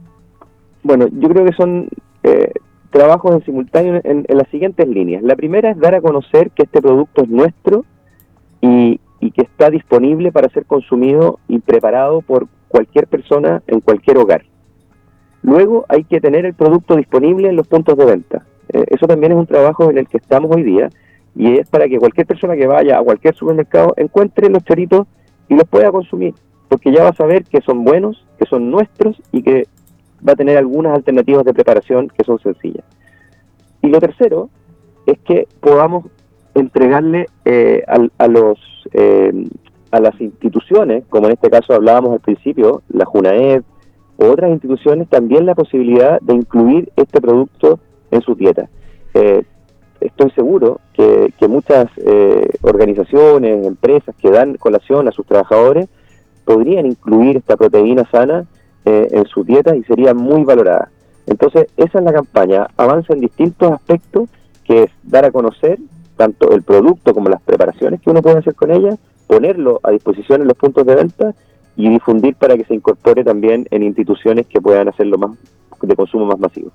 Bueno, 0.83 1.07
yo 1.13 1.29
creo 1.29 1.45
que 1.45 1.53
son 1.53 1.89
eh, 2.23 2.53
trabajos 2.91 3.35
en 3.35 3.45
simultáneo 3.45 4.01
en, 4.05 4.25
las 4.29 4.49
siguientes 4.49 4.87
líneas. 4.89 5.23
La 5.23 5.37
primera 5.37 5.71
es 5.71 5.79
dar 5.79 5.95
a 5.95 6.01
conocer 6.01 6.51
que 6.51 6.63
este 6.65 6.81
producto 6.81 7.23
es 7.23 7.29
nuestro 7.29 7.85
y, 8.61 9.01
y 9.21 9.31
que 9.33 9.43
está 9.43 9.71
disponible 9.71 10.33
para 10.33 10.49
ser 10.49 10.65
consumido 10.67 11.39
y 11.49 11.59
preparado 11.59 12.23
por 12.23 12.49
cualquier 12.69 13.07
persona 13.07 13.63
en 13.67 13.81
cualquier 13.81 14.19
hogar. 14.19 14.45
Luego 15.43 15.87
hay 15.89 16.05
que 16.05 16.21
tener 16.21 16.45
el 16.45 16.55
producto 16.55 16.97
disponible 16.97 17.49
en 17.49 17.57
los 17.57 17.67
puntos 17.67 17.97
de 17.97 18.05
venta. 18.05 18.45
Eh, 18.71 18.85
eso 18.89 19.07
también 19.07 19.33
es 19.33 19.39
un 19.39 19.47
trabajo 19.47 19.91
en 19.91 19.99
el 19.99 20.09
que 20.09 20.19
estamos 20.19 20.55
hoy 20.55 20.63
día 20.63 20.91
y 21.35 21.59
es 21.59 21.69
para 21.69 21.89
que 21.89 21.99
cualquier 21.99 22.27
persona 22.27 22.57
que 22.57 22.67
vaya 22.67 22.99
a 22.99 23.03
cualquier 23.03 23.35
supermercado 23.35 23.95
encuentre 23.97 24.51
los 24.51 24.65
choritos 24.65 25.07
y 25.49 25.55
los 25.55 25.65
pueda 25.65 25.91
consumir, 25.91 26.35
porque 26.69 26.93
ya 26.93 27.05
va 27.05 27.11
a 27.11 27.15
saber 27.15 27.45
que 27.45 27.61
son 27.61 27.85
buenos, 27.85 28.27
que 28.39 28.47
son 28.47 28.71
nuestros 28.71 29.23
y 29.33 29.43
que 29.43 29.67
va 30.27 30.33
a 30.33 30.37
tener 30.37 30.57
algunas 30.57 30.95
alternativas 30.95 31.45
de 31.45 31.55
preparación 31.55 32.09
que 32.09 32.25
son 32.25 32.39
sencillas. 32.41 32.85
Y 33.83 33.89
lo 33.89 34.01
tercero 34.01 34.51
es 35.07 35.19
que 35.21 35.47
podamos 35.61 36.07
entregarle 36.55 37.27
eh, 37.45 37.83
a, 37.87 38.29
los 38.29 38.59
eh, 38.93 39.33
a 39.91 40.01
las 40.01 40.21
instituciones, 40.21 41.05
como 41.09 41.27
en 41.27 41.35
este 41.35 41.51
caso 41.51 41.75
hablábamos 41.75 42.13
al 42.13 42.21
principio, 42.21 42.83
la 42.89 43.05
JUNAED 43.05 43.63
o 44.19 44.27
otras 44.27 44.51
instituciones, 44.51 45.09
también 45.09 45.47
la 45.47 45.55
posibilidad 45.55 46.21
de 46.21 46.35
incluir 46.35 46.91
este 46.97 47.21
producto 47.21 47.79
en 48.11 48.21
su 48.23 48.35
dieta. 48.35 48.69
Eh, 49.15 49.45
estoy 50.01 50.31
seguro 50.33 50.81
que, 50.93 51.33
muchas 51.49 51.87
organizaciones, 52.63 53.67
empresas 53.67 54.15
que 54.17 54.31
dan 54.31 54.57
colación 54.57 55.09
a 55.09 55.13
sus 55.13 55.25
trabajadores 55.25 55.89
podrían 56.45 56.87
incluir 56.87 57.37
esta 57.37 57.57
proteína 57.57 58.05
sana 58.11 58.47
en 58.88 59.26
su 59.26 59.45
dieta 59.45 59.76
y 59.76 59.83
sería 59.85 60.14
muy 60.14 60.45
valorada. 60.45 60.90
Entonces, 61.26 61.66
esa 61.76 61.99
es 61.99 62.04
la 62.04 62.12
campaña, 62.12 62.68
avanza 62.76 63.12
en 63.12 63.21
distintos 63.21 63.73
aspectos, 63.73 64.28
que 64.64 64.85
es 64.85 64.90
dar 65.02 65.25
a 65.25 65.30
conocer 65.30 65.78
tanto 66.16 66.50
el 66.52 66.62
producto 66.62 67.14
como 67.14 67.28
las 67.28 67.40
preparaciones 67.42 68.00
que 68.00 68.11
uno 68.11 68.23
puede 68.23 68.38
hacer 68.38 68.54
con 68.54 68.71
ella, 68.71 68.97
ponerlo 69.26 69.80
a 69.83 69.90
disposición 69.90 70.42
en 70.42 70.49
los 70.49 70.57
puntos 70.57 70.87
de 70.87 70.95
venta 70.95 71.35
y 71.76 71.88
difundir 71.88 72.35
para 72.35 72.57
que 72.57 72.64
se 72.64 72.75
incorpore 72.75 73.23
también 73.25 73.66
en 73.71 73.83
instituciones 73.83 74.47
que 74.47 74.61
puedan 74.61 74.88
hacerlo 74.88 75.16
más 75.16 75.38
de 75.80 75.95
consumo 75.95 76.26
más 76.26 76.38
masivo. 76.38 76.73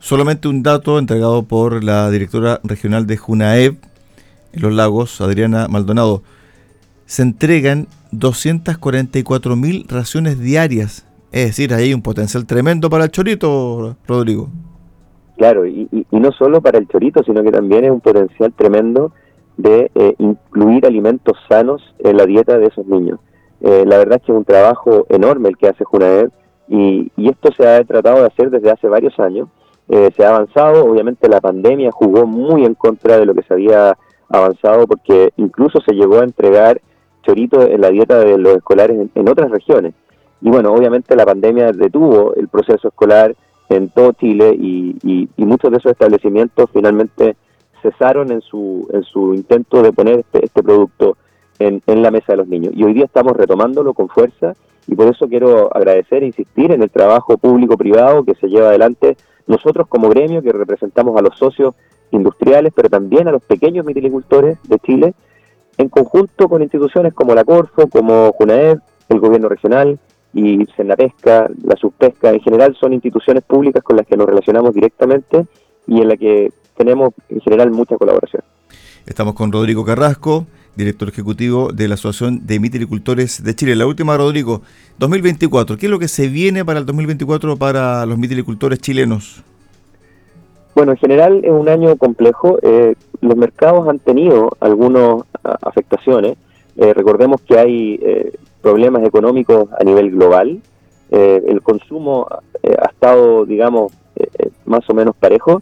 Solamente 0.00 0.48
un 0.48 0.64
dato 0.64 0.98
entregado 0.98 1.44
por 1.44 1.84
la 1.84 2.10
directora 2.10 2.60
regional 2.64 3.06
de 3.06 3.16
Junaev 3.16 3.76
en 4.52 4.62
los 4.62 4.72
lagos, 4.72 5.20
Adriana 5.20 5.68
Maldonado. 5.68 6.22
Se 7.06 7.22
entregan 7.22 7.86
244 8.10 9.56
mil 9.56 9.86
raciones 9.88 10.40
diarias. 10.40 11.06
Es 11.32 11.46
decir, 11.46 11.72
ahí 11.72 11.84
hay 11.84 11.94
un 11.94 12.02
potencial 12.02 12.46
tremendo 12.46 12.90
para 12.90 13.04
el 13.04 13.10
chorito, 13.10 13.96
Rodrigo. 14.06 14.48
Claro, 15.38 15.66
y, 15.66 15.88
no 16.10 16.30
solo 16.30 16.60
para 16.60 16.78
el 16.78 16.86
chorito, 16.86 17.22
sino 17.24 17.42
que 17.42 17.50
también 17.50 17.84
es 17.84 17.90
un 17.90 18.02
potencial 18.02 18.52
tremendo 18.52 19.12
de 19.56 19.90
eh, 19.94 20.14
incluir 20.18 20.84
alimentos 20.86 21.38
sanos 21.48 21.82
en 22.00 22.18
la 22.18 22.26
dieta 22.26 22.58
de 22.58 22.66
esos 22.66 22.86
niños. 22.86 23.18
Eh, 23.62 23.84
la 23.86 23.96
verdad 23.96 24.18
es 24.20 24.26
que 24.26 24.32
es 24.32 24.38
un 24.38 24.44
trabajo 24.44 25.06
enorme 25.08 25.48
el 25.48 25.56
que 25.56 25.68
hace 25.68 25.84
Junaed 25.84 26.28
y, 26.68 27.10
esto 27.16 27.50
se 27.56 27.66
ha 27.66 27.82
tratado 27.84 28.20
de 28.20 28.26
hacer 28.26 28.50
desde 28.50 28.70
hace 28.70 28.88
varios 28.88 29.18
años. 29.18 29.48
Eh, 29.88 30.10
se 30.14 30.24
ha 30.24 30.28
avanzado, 30.28 30.84
obviamente 30.84 31.28
la 31.30 31.40
pandemia 31.40 31.90
jugó 31.92 32.26
muy 32.26 32.66
en 32.66 32.74
contra 32.74 33.18
de 33.18 33.24
lo 33.24 33.34
que 33.34 33.42
se 33.42 33.54
había 33.54 33.96
avanzado 34.28 34.86
porque 34.86 35.32
incluso 35.38 35.80
se 35.80 35.94
llegó 35.94 36.20
a 36.20 36.24
entregar 36.24 36.80
chorito 37.22 37.62
en 37.62 37.80
la 37.80 37.88
dieta 37.88 38.18
de 38.18 38.36
los 38.36 38.56
escolares 38.56 39.08
en 39.14 39.28
otras 39.28 39.50
regiones. 39.50 39.94
Y 40.42 40.50
bueno, 40.50 40.72
obviamente 40.72 41.14
la 41.16 41.24
pandemia 41.24 41.72
detuvo 41.72 42.34
el 42.34 42.48
proceso 42.48 42.88
escolar 42.88 43.34
en 43.68 43.88
todo 43.88 44.12
Chile 44.12 44.54
y, 44.54 45.28
muchos 45.36 45.70
de 45.70 45.76
esos 45.76 45.92
establecimientos 45.92 46.70
finalmente 46.72 47.36
cesaron 47.82 48.32
en 48.32 48.40
su, 48.40 48.88
en 48.92 49.02
su 49.02 49.34
intento 49.34 49.82
de 49.82 49.92
poner 49.92 50.20
este, 50.20 50.44
este 50.44 50.62
producto 50.62 51.16
en, 51.58 51.82
en, 51.86 52.02
la 52.02 52.10
mesa 52.10 52.32
de 52.32 52.38
los 52.38 52.48
niños. 52.48 52.72
Y 52.74 52.84
hoy 52.84 52.94
día 52.94 53.04
estamos 53.04 53.36
retomándolo 53.36 53.92
con 53.92 54.08
fuerza 54.08 54.54
y 54.86 54.94
por 54.94 55.08
eso 55.08 55.28
quiero 55.28 55.74
agradecer 55.76 56.22
e 56.22 56.26
insistir 56.26 56.72
en 56.72 56.82
el 56.82 56.90
trabajo 56.90 57.36
público-privado 57.36 58.24
que 58.24 58.34
se 58.36 58.48
lleva 58.48 58.68
adelante 58.68 59.16
nosotros 59.46 59.86
como 59.88 60.08
gremio 60.08 60.42
que 60.42 60.52
representamos 60.52 61.18
a 61.18 61.22
los 61.22 61.36
socios 61.36 61.74
industriales, 62.10 62.72
pero 62.74 62.88
también 62.88 63.28
a 63.28 63.32
los 63.32 63.42
pequeños 63.42 63.84
mitilicultores 63.84 64.58
de 64.68 64.78
Chile, 64.78 65.14
en 65.76 65.88
conjunto 65.88 66.48
con 66.48 66.62
instituciones 66.62 67.12
como 67.14 67.34
la 67.34 67.44
Corfo, 67.44 67.88
como 67.88 68.32
Junaed, 68.32 68.78
el 69.08 69.20
gobierno 69.20 69.48
regional, 69.48 69.98
y 70.34 70.64
Pesca, 70.96 71.48
la 71.64 71.76
Subpesca, 71.76 72.30
en 72.30 72.40
general 72.40 72.76
son 72.80 72.92
instituciones 72.92 73.42
públicas 73.44 73.82
con 73.82 73.96
las 73.96 74.06
que 74.06 74.16
nos 74.16 74.26
relacionamos 74.26 74.74
directamente 74.74 75.46
y 75.86 76.00
en 76.00 76.08
la 76.08 76.16
que 76.16 76.52
tenemos 76.76 77.12
en 77.28 77.40
general 77.40 77.70
mucha 77.70 77.96
colaboración. 77.96 78.42
Estamos 79.06 79.34
con 79.34 79.52
Rodrigo 79.52 79.84
Carrasco, 79.84 80.46
director 80.76 81.08
ejecutivo 81.08 81.72
de 81.72 81.88
la 81.88 81.94
Asociación 81.94 82.46
de 82.46 82.60
Mitilicultores 82.60 83.42
de 83.42 83.54
Chile. 83.54 83.76
La 83.76 83.86
última, 83.86 84.16
Rodrigo, 84.16 84.62
2024. 84.98 85.76
¿Qué 85.76 85.86
es 85.86 85.90
lo 85.90 85.98
que 85.98 86.08
se 86.08 86.28
viene 86.28 86.64
para 86.64 86.78
el 86.78 86.86
2024 86.86 87.56
para 87.56 88.06
los 88.06 88.16
mitilicultores 88.16 88.78
chilenos? 88.78 89.42
Bueno, 90.74 90.92
en 90.92 90.98
general 90.98 91.40
es 91.44 91.50
un 91.50 91.68
año 91.68 91.96
complejo. 91.96 92.58
Eh, 92.62 92.94
los 93.20 93.36
mercados 93.36 93.88
han 93.88 93.98
tenido 93.98 94.56
algunas 94.60 95.22
afectaciones. 95.42 96.36
Eh, 96.76 96.94
recordemos 96.94 97.40
que 97.42 97.58
hay 97.58 98.00
eh, 98.02 98.32
problemas 98.62 99.04
económicos 99.04 99.68
a 99.78 99.84
nivel 99.84 100.10
global. 100.12 100.60
Eh, 101.10 101.42
el 101.46 101.60
consumo 101.60 102.26
eh, 102.62 102.74
ha 102.80 102.88
estado, 102.88 103.44
digamos, 103.44 103.92
eh, 104.16 104.50
más 104.64 104.88
o 104.88 104.94
menos 104.94 105.14
parejo, 105.16 105.60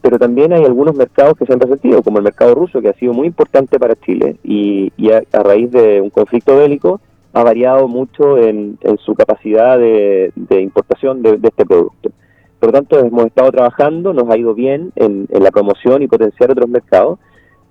pero 0.00 0.18
también 0.18 0.52
hay 0.52 0.64
algunos 0.64 0.94
mercados 0.94 1.36
que 1.36 1.44
se 1.44 1.52
han 1.52 1.60
resentido, 1.60 2.02
como 2.02 2.18
el 2.18 2.24
mercado 2.24 2.54
ruso, 2.54 2.80
que 2.80 2.88
ha 2.88 2.94
sido 2.94 3.12
muy 3.12 3.26
importante 3.26 3.78
para 3.78 3.96
Chile 3.96 4.36
y, 4.42 4.90
a, 5.10 5.42
raíz 5.42 5.70
de 5.70 6.00
un 6.00 6.10
conflicto 6.10 6.56
bélico 6.56 7.00
ha 7.34 7.42
variado 7.42 7.88
mucho 7.88 8.38
en, 8.38 8.78
su 9.04 9.14
capacidad 9.14 9.78
de, 9.78 10.32
importación 10.50 11.22
de, 11.22 11.38
este 11.42 11.66
producto. 11.66 12.10
Por 12.58 12.70
lo 12.70 12.72
tanto, 12.72 12.98
hemos 12.98 13.26
estado 13.26 13.50
trabajando, 13.52 14.12
nos 14.12 14.30
ha 14.30 14.38
ido 14.38 14.54
bien 14.54 14.92
en 14.96 15.26
la 15.30 15.50
promoción 15.50 16.02
y 16.02 16.08
potenciar 16.08 16.50
otros 16.50 16.68
mercados, 16.68 17.18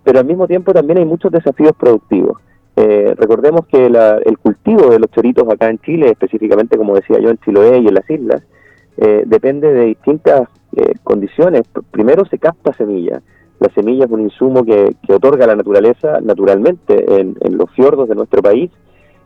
pero 0.03 0.19
al 0.19 0.25
mismo 0.25 0.47
tiempo 0.47 0.74
también 0.74 1.00
hay 1.00 1.05
muchos 1.05 1.31
desafíos 1.31 1.74
productivos. 1.77 2.38
Eh, 2.79 3.15
recordemos 3.17 3.65
que 3.65 3.88
el 3.88 4.38
cultivo 4.38 4.91
de 4.91 5.00
los 5.00 5.10
choritos 5.10 5.50
acá 5.50 5.67
en 5.67 5.79
Chile, 5.79 6.12
específicamente 6.12 6.77
como 6.77 6.93
decía 6.93 7.17
yo 7.19 7.31
en 7.31 7.39
Chiloé 7.39 7.79
y 7.79 7.88
en 7.88 7.93
las 7.96 8.07
islas, 8.07 8.43
eh, 8.98 9.24
depende 9.25 9.74
de 9.74 9.86
distintas 9.86 10.48
eh, 10.75 10.93
condiciones. 11.03 11.63
Primero 11.89 12.24
se 12.25 12.38
capta 12.38 12.74
semilla. 12.74 13.19
La 13.60 13.69
semilla 13.74 14.05
es 14.05 14.12
un 14.12 14.22
insumo 14.22 14.63
que, 14.63 14.96
otorga 15.12 15.48
la 15.48 15.55
naturaleza 15.55 16.22
naturalmente 16.22 17.03
en, 17.19 17.36
los 17.57 17.72
fiordos 17.72 18.07
de 18.07 18.13
nuestro 18.13 18.43
país. 18.43 18.69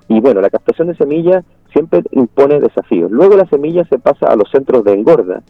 Y 0.07 0.21
bueno, 0.21 0.39
la 0.39 0.49
captación 0.49 0.87
de 0.87 0.95
semilla 0.95 1.43
siempre 1.73 2.03
impone 2.11 2.61
desafíos. 2.61 3.11
Luego 3.11 3.35
la 3.35 3.47
semilla 3.47 3.83
se 3.83 3.99
pasa 3.99 4.27
a 4.27 4.37
los 4.37 4.49
centros 4.49 4.85
de 4.85 4.93
engorda. 4.93 5.43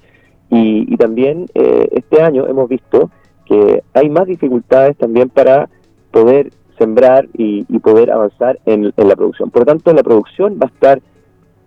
Y, 0.49 0.91
y 0.91 0.97
también 0.97 1.45
este 1.53 2.23
año 2.23 2.47
hemos 2.47 2.67
visto 2.67 3.11
que 3.45 3.83
hay 3.93 4.09
más 4.09 4.25
dificultades 4.25 4.97
también 4.97 5.29
para 5.29 5.69
poder 6.11 6.51
sembrar 6.81 7.27
y, 7.33 7.63
poder 7.79 8.11
avanzar 8.11 8.59
en, 8.65 8.91
la 8.97 9.15
producción. 9.15 9.51
Por 9.51 9.61
lo 9.61 9.65
tanto, 9.65 9.93
la 9.93 10.03
producción 10.03 10.57
va 10.61 10.65
a 10.65 10.73
estar 10.73 11.01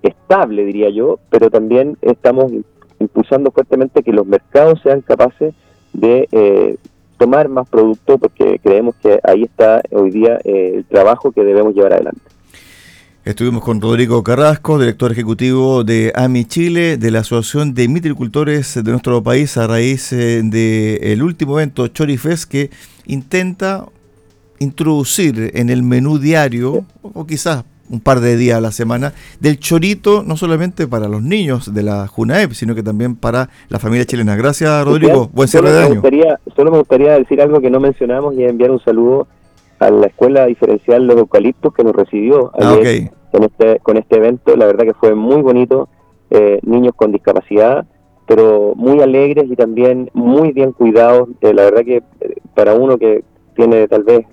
estable, 0.02 0.64
diría 0.64 0.90
yo, 0.90 1.18
pero 1.30 1.50
también 1.50 1.96
estamos 2.02 2.50
impulsando 2.98 3.52
fuertemente 3.52 4.02
que 4.02 4.12
los 4.12 4.26
mercados 4.26 4.80
sean 4.82 5.00
capaces 5.02 5.54
de, 5.92 6.28
eh, 6.32 6.76
tomar 7.16 7.48
más 7.48 7.68
producto 7.68 8.18
porque 8.18 8.58
creemos 8.58 8.96
que 8.96 9.20
ahí 9.22 9.44
está 9.44 9.82
hoy 9.92 10.10
día 10.10 10.40
el 10.44 10.84
trabajo 10.84 11.30
que 11.30 11.44
debemos 11.44 11.74
llevar 11.74 11.92
adelante. 11.94 12.20
Estuvimos 13.24 13.64
con 13.64 13.80
Rodrigo 13.80 14.22
Carrasco, 14.22 14.78
director 14.78 15.10
ejecutivo 15.12 15.84
de 15.84 16.12
AMI 16.14 16.44
Chile, 16.44 16.98
de 16.98 17.10
la 17.10 17.20
Asociación 17.20 17.72
de 17.72 17.88
Mitricultores 17.88 18.74
de 18.74 18.90
nuestro 18.90 19.22
país, 19.22 19.56
a 19.56 19.66
raíz 19.66 20.10
del 20.10 21.22
último 21.22 21.58
evento 21.58 21.88
Chorifest 21.88 22.50
que 22.50 22.70
intenta 23.06 23.86
introducir 24.58 25.52
en 25.54 25.70
el 25.70 25.82
menú 25.82 26.18
diario, 26.18 26.84
o 27.02 27.26
quizás 27.26 27.64
un 27.90 28.00
par 28.00 28.20
de 28.20 28.36
días 28.36 28.58
a 28.58 28.60
la 28.60 28.72
semana, 28.72 29.12
del 29.40 29.58
chorito, 29.58 30.22
no 30.22 30.36
solamente 30.36 30.86
para 30.86 31.08
los 31.08 31.22
niños 31.22 31.74
de 31.74 31.82
la 31.82 32.06
JUNAEP, 32.06 32.52
sino 32.52 32.74
que 32.74 32.82
también 32.82 33.14
para 33.16 33.50
la 33.68 33.78
familia 33.78 34.04
chilena. 34.06 34.36
Gracias, 34.36 34.84
Rodrigo. 34.84 35.28
Buen 35.32 35.48
cierre 35.48 35.70
de 35.70 35.84
año. 35.84 36.02
solo 36.56 36.70
me 36.70 36.78
gustaría 36.78 37.12
decir 37.18 37.40
algo 37.40 37.60
que 37.60 37.70
no 37.70 37.80
mencionamos 37.80 38.34
y 38.34 38.44
enviar 38.44 38.70
un 38.70 38.80
saludo 38.80 39.26
a 39.78 39.90
la 39.90 40.06
Escuela 40.06 40.46
Diferencial 40.46 41.06
Los 41.06 41.16
Eucaliptos 41.16 41.74
que 41.74 41.84
nos 41.84 41.94
recibió 41.94 42.50
ah, 42.54 42.76
con, 43.30 43.44
este, 43.44 43.80
con 43.80 43.96
este 43.98 44.16
evento. 44.16 44.56
La 44.56 44.66
verdad 44.66 44.84
que 44.84 44.94
fue 44.94 45.14
muy 45.14 45.42
bonito. 45.42 45.88
Eh, 46.30 46.58
niños 46.62 46.94
con 46.96 47.12
discapacidad, 47.12 47.86
pero 48.26 48.72
muy 48.74 49.00
alegres 49.00 49.44
y 49.48 49.54
también 49.54 50.10
muy 50.14 50.52
bien 50.52 50.72
cuidados. 50.72 51.28
Eh, 51.42 51.52
la 51.54 51.64
verdad 51.64 51.84
que 51.84 51.96
eh, 51.98 52.34
para 52.56 52.74
uno 52.74 52.98
que 52.98 53.22
tiene 53.54 53.88
tal 53.88 54.02
vez 54.02 54.26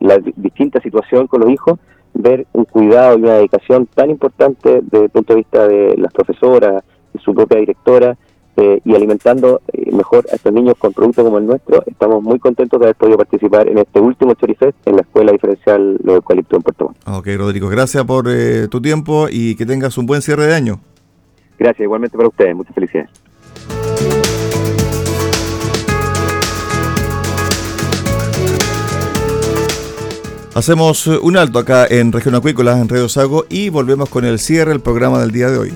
la, 0.00 0.18
distinta 0.36 0.80
situación 0.80 1.26
con 1.26 1.40
los 1.40 1.50
hijos, 1.50 1.78
ver 2.14 2.46
un 2.52 2.64
cuidado 2.64 3.18
y 3.18 3.22
una 3.22 3.34
dedicación 3.34 3.86
tan 3.86 4.10
importante 4.10 4.80
desde 4.82 5.04
el 5.04 5.10
punto 5.10 5.32
de 5.32 5.38
vista 5.38 5.68
de 5.68 5.96
las 5.96 6.12
profesoras, 6.12 6.82
de 7.12 7.20
su 7.20 7.34
propia 7.34 7.58
directora, 7.58 8.16
eh, 8.56 8.80
y 8.84 8.94
alimentando 8.94 9.62
eh, 9.72 9.90
mejor 9.90 10.26
a 10.30 10.36
estos 10.36 10.52
niños 10.52 10.74
con 10.78 10.92
productos 10.92 11.24
como 11.24 11.38
el 11.38 11.46
nuestro, 11.46 11.82
estamos 11.86 12.22
muy 12.22 12.38
contentos 12.38 12.78
de 12.78 12.86
haber 12.86 12.94
podido 12.94 13.18
participar 13.18 13.68
en 13.68 13.78
este 13.78 13.98
último 13.98 14.34
Chorifest 14.34 14.76
en 14.86 14.94
la 14.94 15.02
Escuela 15.02 15.32
Diferencial 15.32 15.98
Los 16.04 16.16
Eucaliptos 16.16 16.58
en 16.58 16.62
Puerto 16.62 16.84
Montt. 16.84 16.98
Ok, 17.18 17.26
Rodrigo, 17.36 17.68
gracias 17.68 18.04
por 18.04 18.26
eh, 18.28 18.68
tu 18.68 18.80
tiempo 18.80 19.26
y 19.28 19.56
que 19.56 19.66
tengas 19.66 19.98
un 19.98 20.06
buen 20.06 20.22
cierre 20.22 20.46
de 20.46 20.54
año. 20.54 20.78
Gracias, 21.58 21.80
igualmente 21.80 22.16
para 22.16 22.28
ustedes, 22.28 22.54
muchas 22.54 22.74
felicidades. 22.76 23.10
Hacemos 30.54 31.06
eh, 31.08 31.18
un 31.20 31.36
alto 31.36 31.58
acá 31.58 31.86
en 31.90 32.12
Región 32.12 32.36
Acuícola, 32.36 32.78
en 32.78 32.88
Radio 32.88 33.08
Sago, 33.08 33.44
y 33.50 33.70
volvemos 33.70 34.08
con 34.08 34.24
el 34.24 34.38
cierre 34.38 34.70
del 34.70 34.80
programa 34.80 35.18
del 35.20 35.32
día 35.32 35.50
de 35.50 35.58
hoy. 35.58 35.72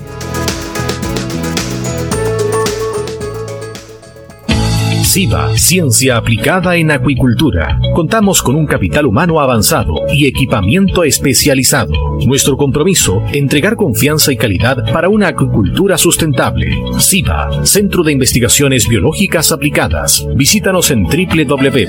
SIVA, 5.03 5.57
Ciencia 5.57 6.17
Aplicada 6.19 6.77
en 6.77 6.91
Acuicultura. 6.93 7.81
Contamos 7.95 8.43
con 8.43 8.55
un 8.55 8.67
capital 8.67 9.07
humano 9.07 9.41
avanzado 9.41 9.95
y 10.13 10.27
equipamiento 10.27 11.03
especializado. 11.03 12.19
Nuestro 12.27 12.57
compromiso, 12.57 13.23
entregar 13.33 13.75
confianza 13.75 14.33
y 14.33 14.37
calidad 14.37 14.77
para 14.93 15.09
una 15.09 15.29
acuicultura 15.29 15.97
sustentable. 15.99 16.71
SIVA, 16.99 17.65
Centro 17.65 18.05
de 18.05 18.13
Investigaciones 18.13 18.87
Biológicas 18.87 19.51
Aplicadas. 19.51 20.27
Visítanos 20.37 20.91
en 20.91 21.05
www.siva.cl. 21.05 21.89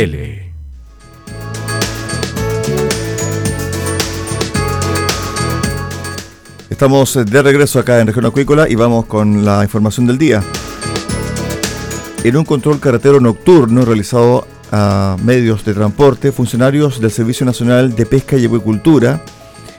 Estamos 6.71 7.13
de 7.23 7.41
regreso 7.43 7.77
acá 7.77 7.99
en 7.99 8.07
Región 8.07 8.25
Acuícola 8.25 8.67
y 8.67 8.73
vamos 8.73 9.05
con 9.05 9.45
la 9.45 9.61
información 9.61 10.07
del 10.07 10.17
día. 10.17 10.41
En 12.23 12.35
un 12.35 12.45
control 12.45 12.79
carretero 12.79 13.19
nocturno 13.19 13.85
realizado 13.85 14.47
a 14.71 15.17
medios 15.23 15.63
de 15.65 15.75
transporte, 15.75 16.31
funcionarios 16.31 16.99
del 16.99 17.11
Servicio 17.11 17.45
Nacional 17.45 17.93
de 17.93 18.07
Pesca 18.07 18.37
y 18.37 18.45
Acuicultura 18.45 19.23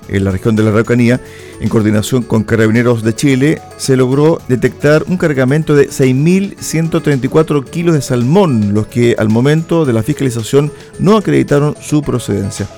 en 0.08 0.24
la 0.24 0.30
región 0.30 0.56
de 0.56 0.62
la 0.62 0.70
Araucanía, 0.70 1.20
en 1.60 1.68
coordinación 1.68 2.22
con 2.22 2.44
Carabineros 2.44 3.02
de 3.02 3.14
Chile, 3.14 3.60
se 3.76 3.96
logró 3.96 4.40
detectar 4.48 5.04
un 5.08 5.16
cargamento 5.16 5.74
de 5.74 5.88
6.134 5.88 7.64
kilos 7.64 7.94
de 7.94 8.02
salmón, 8.02 8.74
los 8.74 8.86
que 8.86 9.14
al 9.18 9.28
momento 9.28 9.84
de 9.84 9.92
la 9.92 10.02
fiscalización 10.02 10.72
no 10.98 11.16
acreditaron 11.16 11.76
su 11.80 12.02
procedencia. 12.02 12.68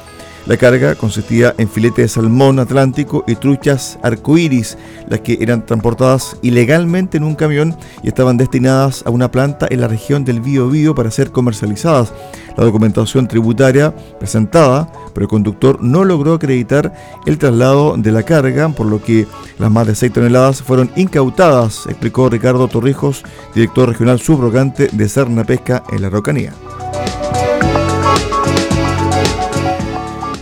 La 0.46 0.58
carga 0.58 0.94
consistía 0.94 1.54
en 1.56 1.70
filete 1.70 2.02
de 2.02 2.08
salmón 2.08 2.58
atlántico 2.58 3.24
y 3.26 3.34
truchas 3.34 3.98
arcoíris, 4.02 4.76
las 5.08 5.20
que 5.20 5.38
eran 5.40 5.64
transportadas 5.64 6.36
ilegalmente 6.42 7.16
en 7.16 7.24
un 7.24 7.34
camión 7.34 7.74
y 8.02 8.08
estaban 8.08 8.36
destinadas 8.36 9.02
a 9.06 9.10
una 9.10 9.30
planta 9.30 9.66
en 9.70 9.80
la 9.80 9.88
región 9.88 10.22
del 10.26 10.42
Bío 10.42 10.94
para 10.94 11.10
ser 11.10 11.30
comercializadas. 11.30 12.12
La 12.56 12.64
documentación 12.64 13.26
tributaria 13.26 13.94
presentada 14.18 14.90
por 15.12 15.22
el 15.22 15.28
conductor 15.28 15.82
no 15.82 16.04
logró 16.04 16.34
acreditar 16.34 16.92
el 17.26 17.38
traslado 17.38 17.96
de 17.96 18.12
la 18.12 18.22
carga, 18.22 18.68
por 18.68 18.86
lo 18.86 19.02
que 19.02 19.26
las 19.58 19.70
más 19.70 19.86
de 19.86 19.94
6 19.94 20.12
toneladas 20.12 20.62
fueron 20.62 20.90
incautadas, 20.96 21.86
explicó 21.86 22.28
Ricardo 22.28 22.68
Torrijos, 22.68 23.22
director 23.54 23.88
regional 23.88 24.20
subrogante 24.20 24.88
de 24.92 25.08
Serna 25.08 25.44
Pesca 25.44 25.82
en 25.90 26.02
la 26.02 26.10
Rocanía. 26.10 26.52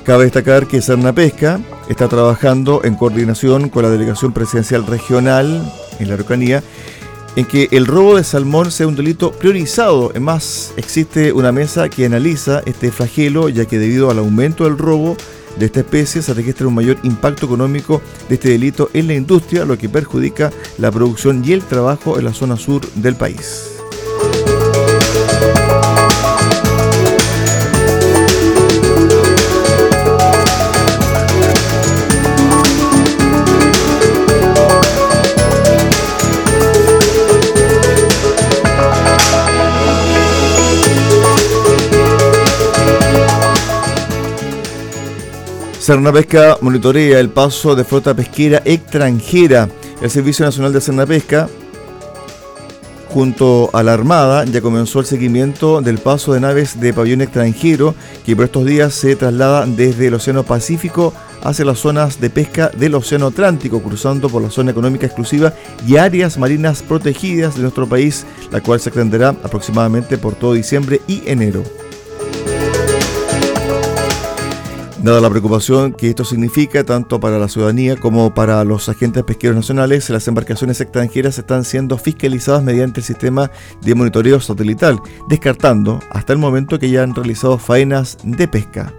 Cabe 0.05 0.25
destacar 0.25 0.67
que 0.67 0.83
Serna 0.83 1.13
Pesca 1.13 1.61
está 1.89 2.09
trabajando 2.09 2.83
en 2.85 2.97
coordinación 2.97 3.69
con 3.69 3.85
la 3.85 3.91
Delegación 3.91 4.33
Presidencial 4.33 4.85
Regional 4.87 5.63
en 6.01 6.09
la 6.09 6.15
Araucanía 6.15 6.63
en 7.37 7.45
que 7.45 7.69
el 7.71 7.87
robo 7.87 8.17
de 8.17 8.25
salmón 8.25 8.71
sea 8.71 8.87
un 8.87 8.97
delito 8.97 9.33
priorizado. 9.33 10.13
Es 10.13 10.21
más, 10.21 10.73
existe 10.77 11.33
una 11.33 11.53
mesa 11.53 11.89
que 11.89 12.07
analiza 12.07 12.63
este 12.67 12.91
flagelo, 12.91 13.49
ya 13.49 13.65
que 13.65 13.79
debido 13.79 14.11
al 14.11 14.19
aumento 14.19 14.65
del 14.65 14.79
robo 14.79 15.17
de 15.59 15.67
esta 15.67 15.81
especie 15.81 16.23
se 16.23 16.35
registra 16.35 16.67
un 16.67 16.75
mayor 16.75 16.99
impacto 17.03 17.47
económico 17.47 18.01
de 18.29 18.37
este 18.37 18.51
delito 18.51 18.91
en 18.95 19.07
la 19.07 19.15
industria, 19.15 19.65
lo 19.65 19.77
que 19.77 19.89
perjudica 19.89 20.51
la 20.79 20.91
producción 20.91 21.43
y 21.45 21.53
el 21.53 21.63
trabajo 21.63 22.19
en 22.19 22.25
la 22.25 22.33
zona 22.33 22.57
sur 22.57 22.81
del 22.95 23.17
país. 23.17 23.72
Cernapesca 45.83 46.59
monitorea 46.61 47.19
el 47.19 47.29
paso 47.29 47.75
de 47.75 47.83
flota 47.83 48.15
pesquera 48.15 48.63
extranjera. 48.65 49.69
El 50.01 50.11
Servicio 50.11 50.45
Nacional 50.45 50.73
de 50.73 50.81
Cernapesca, 50.81 51.49
junto 53.09 53.69
a 53.73 53.83
la 53.83 53.93
Armada, 53.93 54.45
ya 54.45 54.61
comenzó 54.61 55.01
el 55.01 55.07
seguimiento 55.07 55.81
del 55.81 55.99
paso 55.99 56.35
de 56.35 56.41
naves 56.41 56.79
de 56.79 56.95
pabellón 56.95 57.23
extranjero 57.23 57.97
que 58.25 58.37
por 58.37 58.45
estos 58.45 58.65
días 58.65 58.95
se 58.95 59.17
trasladan 59.17 59.75
desde 59.75 60.07
el 60.07 60.15
Océano 60.15 60.45
Pacífico 60.45 61.13
hacia 61.43 61.65
las 61.65 61.81
zonas 61.81 62.21
de 62.21 62.31
pesca 62.31 62.69
del 62.69 62.95
Océano 62.95 63.27
Atlántico, 63.27 63.83
cruzando 63.83 64.29
por 64.29 64.41
la 64.41 64.51
zona 64.51 64.71
económica 64.71 65.07
exclusiva 65.07 65.53
y 65.85 65.97
áreas 65.97 66.39
marinas 66.39 66.81
protegidas 66.81 67.57
de 67.57 67.63
nuestro 67.63 67.89
país, 67.89 68.25
la 68.53 68.61
cual 68.61 68.79
se 68.79 68.91
extenderá 68.91 69.31
aproximadamente 69.31 70.17
por 70.17 70.37
todo 70.37 70.53
diciembre 70.53 71.01
y 71.09 71.25
enero. 71.27 71.65
Dada 75.03 75.21
la 75.21 75.31
preocupación 75.31 75.95
que 75.95 76.11
esto 76.11 76.25
significa 76.25 76.85
tanto 76.85 77.19
para 77.19 77.37
la 77.41 77.49
ciudadanía 77.49 77.97
como 77.97 78.33
para 78.33 78.63
los 78.63 78.89
agentes 78.89 79.25
pesqueros 79.25 79.57
nacionales, 79.57 80.09
las 80.11 80.29
embarcaciones 80.29 80.81
extranjeras 80.81 81.37
están 81.39 81.65
siendo 81.65 81.99
fiscalizadas 81.99 82.63
mediante 82.63 83.01
el 83.01 83.05
sistema 83.05 83.51
de 83.81 83.97
monitoreo 83.97 84.39
satelital, 84.39 85.01
descartando 85.29 85.99
hasta 86.11 86.33
el 86.33 86.39
momento 86.39 86.79
que 86.79 86.89
ya 86.89 87.03
han 87.03 87.17
realizado 87.17 87.59
faenas 87.59 88.17
de 88.23 88.47
pesca. 88.47 88.95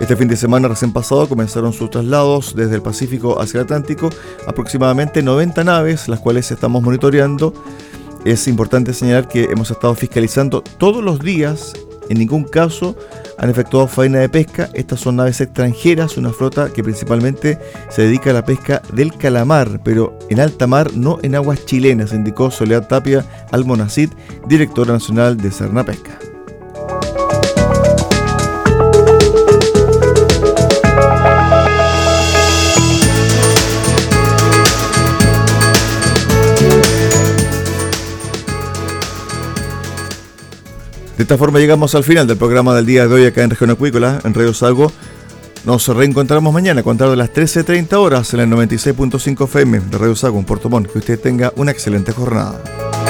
Este 0.00 0.14
fin 0.16 0.28
de 0.28 0.36
semana 0.36 0.68
recién 0.68 0.92
pasado 0.92 1.28
comenzaron 1.28 1.72
sus 1.72 1.90
traslados 1.90 2.54
desde 2.54 2.76
el 2.76 2.82
Pacífico 2.82 3.40
hacia 3.40 3.58
el 3.58 3.64
Atlántico, 3.64 4.08
aproximadamente 4.46 5.20
90 5.20 5.64
naves, 5.64 6.08
las 6.08 6.20
cuales 6.20 6.48
estamos 6.52 6.80
monitoreando 6.80 7.52
es 8.24 8.46
importante 8.48 8.92
señalar 8.92 9.28
que 9.28 9.44
hemos 9.44 9.70
estado 9.70 9.94
fiscalizando 9.94 10.62
todos 10.62 11.02
los 11.02 11.20
días, 11.20 11.72
en 12.08 12.18
ningún 12.18 12.44
caso 12.44 12.96
han 13.38 13.50
efectuado 13.50 13.86
faena 13.86 14.18
de 14.18 14.28
pesca. 14.28 14.68
Estas 14.74 15.00
son 15.00 15.16
naves 15.16 15.40
extranjeras, 15.40 16.16
una 16.16 16.30
flota 16.30 16.70
que 16.72 16.82
principalmente 16.82 17.58
se 17.88 18.02
dedica 18.02 18.30
a 18.30 18.34
la 18.34 18.44
pesca 18.44 18.82
del 18.92 19.14
calamar, 19.14 19.80
pero 19.82 20.18
en 20.28 20.40
alta 20.40 20.66
mar, 20.66 20.92
no 20.94 21.18
en 21.22 21.34
aguas 21.34 21.64
chilenas, 21.64 22.12
indicó 22.12 22.50
Soledad 22.50 22.88
Tapia 22.88 23.24
Almonacid, 23.52 24.10
directora 24.46 24.92
nacional 24.92 25.36
de 25.36 25.50
Cerna 25.50 25.84
Pesca. 25.84 26.29
De 41.20 41.24
esta 41.24 41.36
forma 41.36 41.58
llegamos 41.58 41.94
al 41.94 42.02
final 42.02 42.26
del 42.26 42.38
programa 42.38 42.74
del 42.74 42.86
día 42.86 43.06
de 43.06 43.12
hoy 43.12 43.26
acá 43.26 43.42
en 43.42 43.50
Región 43.50 43.68
Acuícola, 43.68 44.20
en 44.24 44.32
Radio 44.32 44.54
Salgo. 44.54 44.90
Nos 45.66 45.86
reencontramos 45.88 46.50
mañana 46.50 46.80
a 46.80 46.82
contar 46.82 47.10
de 47.10 47.16
las 47.16 47.30
13.30 47.30 47.92
horas 47.92 48.32
en 48.32 48.40
el 48.40 48.48
96.5 48.48 49.44
FM 49.44 49.80
de 49.80 49.98
Radio 49.98 50.16
Sago 50.16 50.38
en 50.38 50.46
Puerto 50.46 50.70
Montt. 50.70 50.90
Que 50.90 50.98
usted 50.98 51.20
tenga 51.20 51.52
una 51.56 51.72
excelente 51.72 52.12
jornada. 52.12 53.09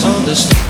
misunderstand 0.00 0.69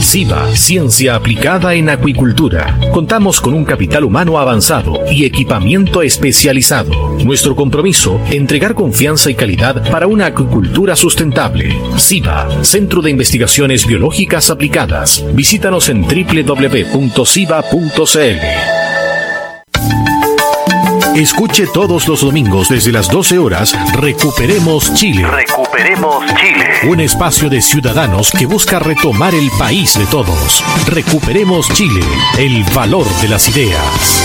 SIVA, 0.00 0.56
Ciencia 0.56 1.14
Aplicada 1.14 1.74
en 1.74 1.90
Acuicultura. 1.90 2.78
Contamos 2.94 3.42
con 3.42 3.52
un 3.52 3.66
capital 3.66 4.04
humano 4.04 4.38
avanzado 4.38 5.04
y 5.10 5.26
equipamiento 5.26 6.00
especializado. 6.00 7.18
Nuestro 7.22 7.54
compromiso, 7.54 8.18
entregar 8.30 8.74
confianza 8.74 9.30
y 9.30 9.34
calidad 9.34 9.90
para 9.90 10.06
una 10.06 10.24
acuicultura 10.26 10.96
sustentable. 10.96 11.78
SIVA, 11.98 12.64
Centro 12.64 13.02
de 13.02 13.10
Investigaciones 13.10 13.86
Biológicas 13.86 14.48
Aplicadas. 14.48 15.22
Visítanos 15.34 15.90
en 15.90 16.00
www.siva.cl. 16.00 16.80
Escuche 21.16 21.66
todos 21.66 22.08
los 22.08 22.22
domingos 22.22 22.70
desde 22.70 22.92
las 22.92 23.10
12 23.10 23.38
horas 23.38 23.76
Recuperemos 24.00 24.94
Chile. 24.94 25.26
Recuperemos 25.80 26.26
Chile. 26.34 26.90
Un 26.90 27.00
espacio 27.00 27.48
de 27.48 27.62
ciudadanos 27.62 28.32
que 28.32 28.44
busca 28.44 28.78
retomar 28.78 29.34
el 29.34 29.50
país 29.58 29.98
de 29.98 30.04
todos. 30.06 30.62
Recuperemos 30.86 31.72
Chile. 31.72 32.02
El 32.38 32.64
valor 32.74 33.06
de 33.22 33.28
las 33.28 33.48
ideas. 33.48 34.22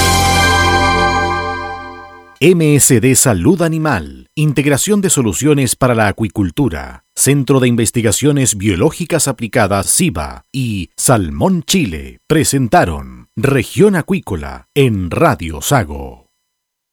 MSD 2.42 3.16
Salud 3.16 3.62
Animal. 3.62 4.28
Integración 4.36 5.00
de 5.00 5.10
soluciones 5.10 5.78
para 5.78 5.96
la 5.96 6.10
acuicultura. 6.10 7.06
Centro 7.16 7.62
de 7.62 7.70
Investigaciones 7.70 8.58
Biológicas 8.58 9.30
Aplicadas 9.30 9.86
SIBA 9.86 10.44
y 10.52 10.90
Salmón 10.98 11.64
Chile 11.64 12.20
presentaron 12.28 13.30
Región 13.38 13.96
Acuícola 13.96 14.68
en 14.76 15.10
Radio 15.10 15.62
Sago. 15.62 16.25